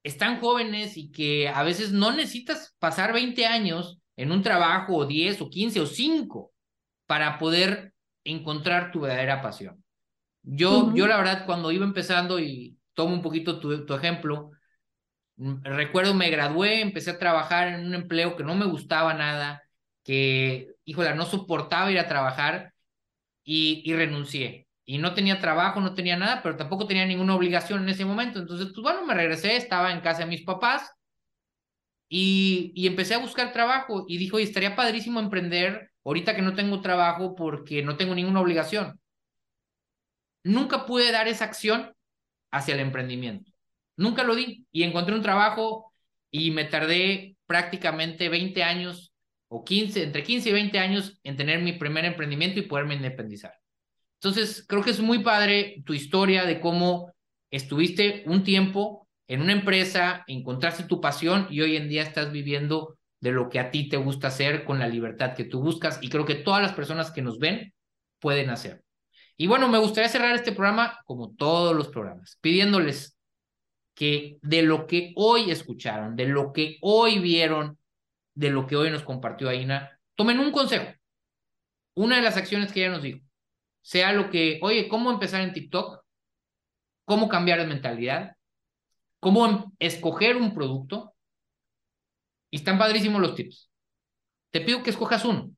están 0.05 0.39
jóvenes 0.41 0.99
y 0.99 1.11
que 1.11 1.49
a 1.49 1.63
veces 1.63 1.93
no 1.93 2.13
necesitas 2.13 2.77
pasar 2.79 3.15
20 3.15 3.47
años 3.47 3.99
en 4.17 4.33
un 4.33 4.43
trabajo 4.43 4.97
o 4.97 5.07
10 5.07 5.41
o 5.41 5.49
15 5.49 5.81
o 5.81 5.87
5 5.87 6.53
para 7.07 7.39
poder 7.39 7.95
encontrar 8.27 8.93
tu 8.93 9.01
verdadera 9.01 9.43
pasión. 9.43 9.83
Yo, 10.43 10.95
yo 10.95 11.07
la 11.07 11.17
verdad, 11.17 11.47
cuando 11.47 11.73
iba 11.73 11.85
empezando 11.85 12.39
y 12.39 12.79
tomo 12.95 13.15
un 13.15 13.23
poquito 13.23 13.59
tu, 13.61 13.85
tu 13.87 13.95
ejemplo, 13.95 14.51
mm, 15.37 15.63
recuerdo 15.65 16.15
me 16.15 16.31
gradué, 16.31 16.81
empecé 16.81 17.11
a 17.13 17.19
trabajar 17.19 17.69
en 17.69 17.87
un 17.87 17.95
empleo 17.95 18.37
que 18.37 18.45
no 18.45 18.55
me 18.55 18.67
gustaba 18.67 19.15
nada, 19.15 19.63
que, 20.05 20.75
híjola, 20.85 21.15
no 21.15 21.27
soportaba 21.27 21.91
ir 21.91 21.99
a 21.99 22.09
trabajar 22.09 22.73
y, 23.45 23.93
renuncié. 23.95 24.69
Y 24.85 24.99
no 24.99 25.15
tenía 25.15 25.41
trabajo, 25.41 25.81
no 25.81 25.95
tenía 25.95 26.17
nada, 26.17 26.43
pero 26.43 26.57
tampoco 26.57 26.87
tenía 26.87 27.07
ninguna 27.07 27.35
obligación 27.35 27.83
en 27.83 27.89
ese 27.91 28.05
momento. 28.05 28.39
Entonces, 28.41 28.69
pues 28.69 28.83
bueno, 28.83 29.05
me 29.07 29.15
regresé, 29.15 29.57
estaba 29.57 29.93
en 29.93 30.01
casa 30.01 30.21
de 30.21 30.27
mis 30.27 30.45
papás 30.45 30.93
y, 32.09 32.73
y 32.75 32.87
empecé 32.87 33.15
a 33.15 33.19
buscar 33.19 33.53
trabajo 33.53 34.05
y 34.09 34.19
dijo, 34.19 34.37
oye, 34.37 34.45
estaría 34.45 34.77
padrísimo 34.77 35.21
emprender 35.21 35.91
ahorita 36.07 36.37
que 36.37 36.43
no 36.43 36.55
tengo 36.55 36.81
trabajo 36.81 37.35
porque 37.35 37.83
no 37.83 37.97
tengo 37.97 38.15
ninguna 38.15 38.41
obligación. 38.41 39.01
Nunca 40.45 40.87
pude 40.87 41.11
dar 41.11 41.27
esa 41.27 41.45
acción 41.45 41.93
hacia 42.53 42.75
el 42.75 42.81
emprendimiento. 42.81 43.51
Nunca 43.97 44.23
lo 44.23 44.37
di 44.37 44.67
y 44.71 44.85
encontré 44.85 45.17
un 45.17 45.23
trabajo 45.23 45.93
y 46.31 46.53
me 46.53 46.65
tardé 46.65 47.37
prácticamente 47.47 48.29
20 48.29 48.63
años 48.63 49.13
o 49.49 49.65
15, 49.65 50.05
entre 50.05 50.23
15 50.23 50.49
y 50.49 50.53
20 50.53 50.79
años 50.79 51.19
en 51.25 51.37
tener 51.37 51.61
mi 51.61 51.73
primer 51.73 52.05
emprendimiento 52.05 52.61
y 52.61 52.63
poderme 52.63 52.95
independizar. 52.95 53.55
Entonces, 54.21 54.65
creo 54.67 54.83
que 54.83 54.91
es 54.91 55.01
muy 55.01 55.21
padre 55.21 55.83
tu 55.85 55.93
historia 55.93 56.45
de 56.45 56.61
cómo 56.61 57.13
estuviste 57.51 58.23
un 58.27 58.45
tiempo 58.45 59.09
en 59.29 59.43
una 59.43 59.53
empresa, 59.53 60.25
encontraste 60.29 60.85
tu 60.85 61.01
pasión 61.01 61.49
y 61.51 61.63
hoy 61.63 61.77
en 61.77 61.89
día 61.89 62.03
estás 62.03 62.31
viviendo 62.31 62.97
de 63.27 63.33
lo 63.33 63.49
que 63.49 63.59
a 63.59 63.73
ti 63.73 63.89
te 63.89 63.97
gusta 63.97 64.29
hacer 64.29 64.65
con 64.65 64.79
la 64.79 64.87
libertad 64.87 65.35
que 65.35 65.43
tú 65.43 65.61
buscas 65.61 65.99
y 66.01 66.09
creo 66.09 66.25
que 66.25 66.37
todas 66.37 66.63
las 66.63 66.75
personas 66.75 67.11
que 67.11 67.23
nos 67.23 67.41
ven 67.41 67.75
pueden 68.21 68.51
hacer. 68.51 68.85
Y 69.37 69.49
bueno, 69.49 69.69
me 69.69 69.79
gustaría 69.79 70.09
cerrar 70.09 70.37
este 70.37 70.53
programa 70.53 71.01
como 71.07 71.35
todos 71.35 71.75
los 71.75 71.89
programas, 71.89 72.39
pidiéndoles 72.41 73.19
que 73.95 74.39
de 74.43 74.63
lo 74.63 74.87
que 74.87 75.13
hoy 75.17 75.51
escucharon, 75.51 76.15
de 76.15 76.29
lo 76.29 76.53
que 76.53 76.79
hoy 76.83 77.19
vieron, 77.19 77.79
de 78.35 78.51
lo 78.51 78.65
que 78.65 78.77
hoy 78.77 78.93
nos 78.93 79.03
compartió 79.03 79.49
Aina, 79.49 79.99
tomen 80.15 80.39
un 80.39 80.53
consejo. 80.53 80.87
Una 81.95 82.17
de 82.17 82.23
las 82.23 82.37
acciones 82.37 82.71
que 82.71 82.85
ella 82.85 82.93
nos 82.93 83.03
dijo, 83.03 83.27
sea 83.83 84.13
lo 84.13 84.31
que, 84.31 84.61
oye, 84.63 84.87
¿cómo 84.87 85.11
empezar 85.11 85.41
en 85.41 85.53
TikTok? 85.53 86.01
¿Cómo 87.05 87.29
cambiar 87.29 87.59
de 87.59 87.67
mentalidad? 87.67 88.37
¿Cómo 89.19 89.47
em, 89.47 89.65
escoger 89.81 90.37
un 90.37 90.55
producto? 90.55 91.16
Y 92.51 92.57
están 92.57 92.79
padrísimos 92.79 93.21
los 93.21 93.35
tips. 93.35 93.71
Te 94.51 94.61
pido 94.61 94.83
que 94.83 94.91
escojas 94.91 95.25
uno 95.25 95.51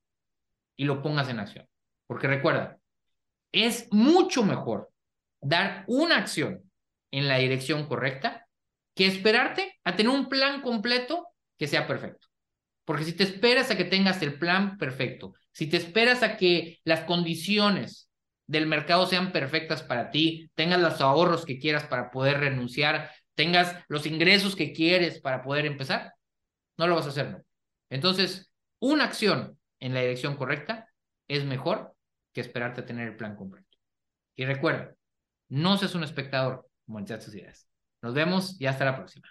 y 0.76 0.84
lo 0.84 1.02
pongas 1.02 1.28
en 1.28 1.40
acción. 1.40 1.66
Porque 2.06 2.26
recuerda, 2.26 2.78
es 3.52 3.88
mucho 3.90 4.42
mejor 4.44 4.90
dar 5.40 5.84
una 5.86 6.16
acción 6.16 6.70
en 7.10 7.28
la 7.28 7.38
dirección 7.38 7.86
correcta 7.86 8.46
que 8.94 9.06
esperarte 9.06 9.78
a 9.84 9.96
tener 9.96 10.10
un 10.10 10.28
plan 10.28 10.60
completo 10.60 11.28
que 11.58 11.68
sea 11.68 11.86
perfecto. 11.86 12.26
Porque 12.84 13.04
si 13.04 13.12
te 13.12 13.24
esperas 13.24 13.70
a 13.70 13.76
que 13.76 13.84
tengas 13.84 14.22
el 14.22 14.38
plan 14.38 14.78
perfecto, 14.78 15.34
si 15.52 15.66
te 15.66 15.76
esperas 15.76 16.22
a 16.22 16.36
que 16.36 16.80
las 16.84 17.00
condiciones 17.00 18.08
del 18.46 18.66
mercado 18.66 19.06
sean 19.06 19.30
perfectas 19.30 19.82
para 19.82 20.10
ti, 20.10 20.50
tengas 20.54 20.80
los 20.80 21.00
ahorros 21.00 21.44
que 21.44 21.58
quieras 21.58 21.84
para 21.84 22.10
poder 22.10 22.38
renunciar, 22.40 23.10
tengas 23.34 23.76
los 23.88 24.06
ingresos 24.06 24.56
que 24.56 24.72
quieres 24.72 25.20
para 25.20 25.42
poder 25.42 25.66
empezar, 25.66 26.14
no 26.78 26.86
lo 26.86 26.94
vas 26.94 27.06
a 27.06 27.10
hacer, 27.10 27.30
¿no? 27.30 27.42
Entonces, 27.90 28.50
una 28.80 29.04
acción 29.04 29.58
en 29.80 29.94
la 29.94 30.00
dirección 30.00 30.36
correcta 30.36 30.88
es 31.28 31.44
mejor 31.44 31.94
que 32.32 32.40
esperarte 32.40 32.80
a 32.80 32.86
tener 32.86 33.08
el 33.08 33.16
plan 33.16 33.36
completo. 33.36 33.76
Y 34.36 34.44
recuerda, 34.44 34.94
no 35.48 35.76
seas 35.76 35.94
un 35.94 36.04
espectador, 36.04 36.68
monetiza 36.86 37.18
tus 37.18 37.34
ideas. 37.34 37.68
Nos 38.02 38.14
vemos 38.14 38.60
y 38.60 38.66
hasta 38.66 38.84
la 38.84 38.96
próxima. 38.96 39.28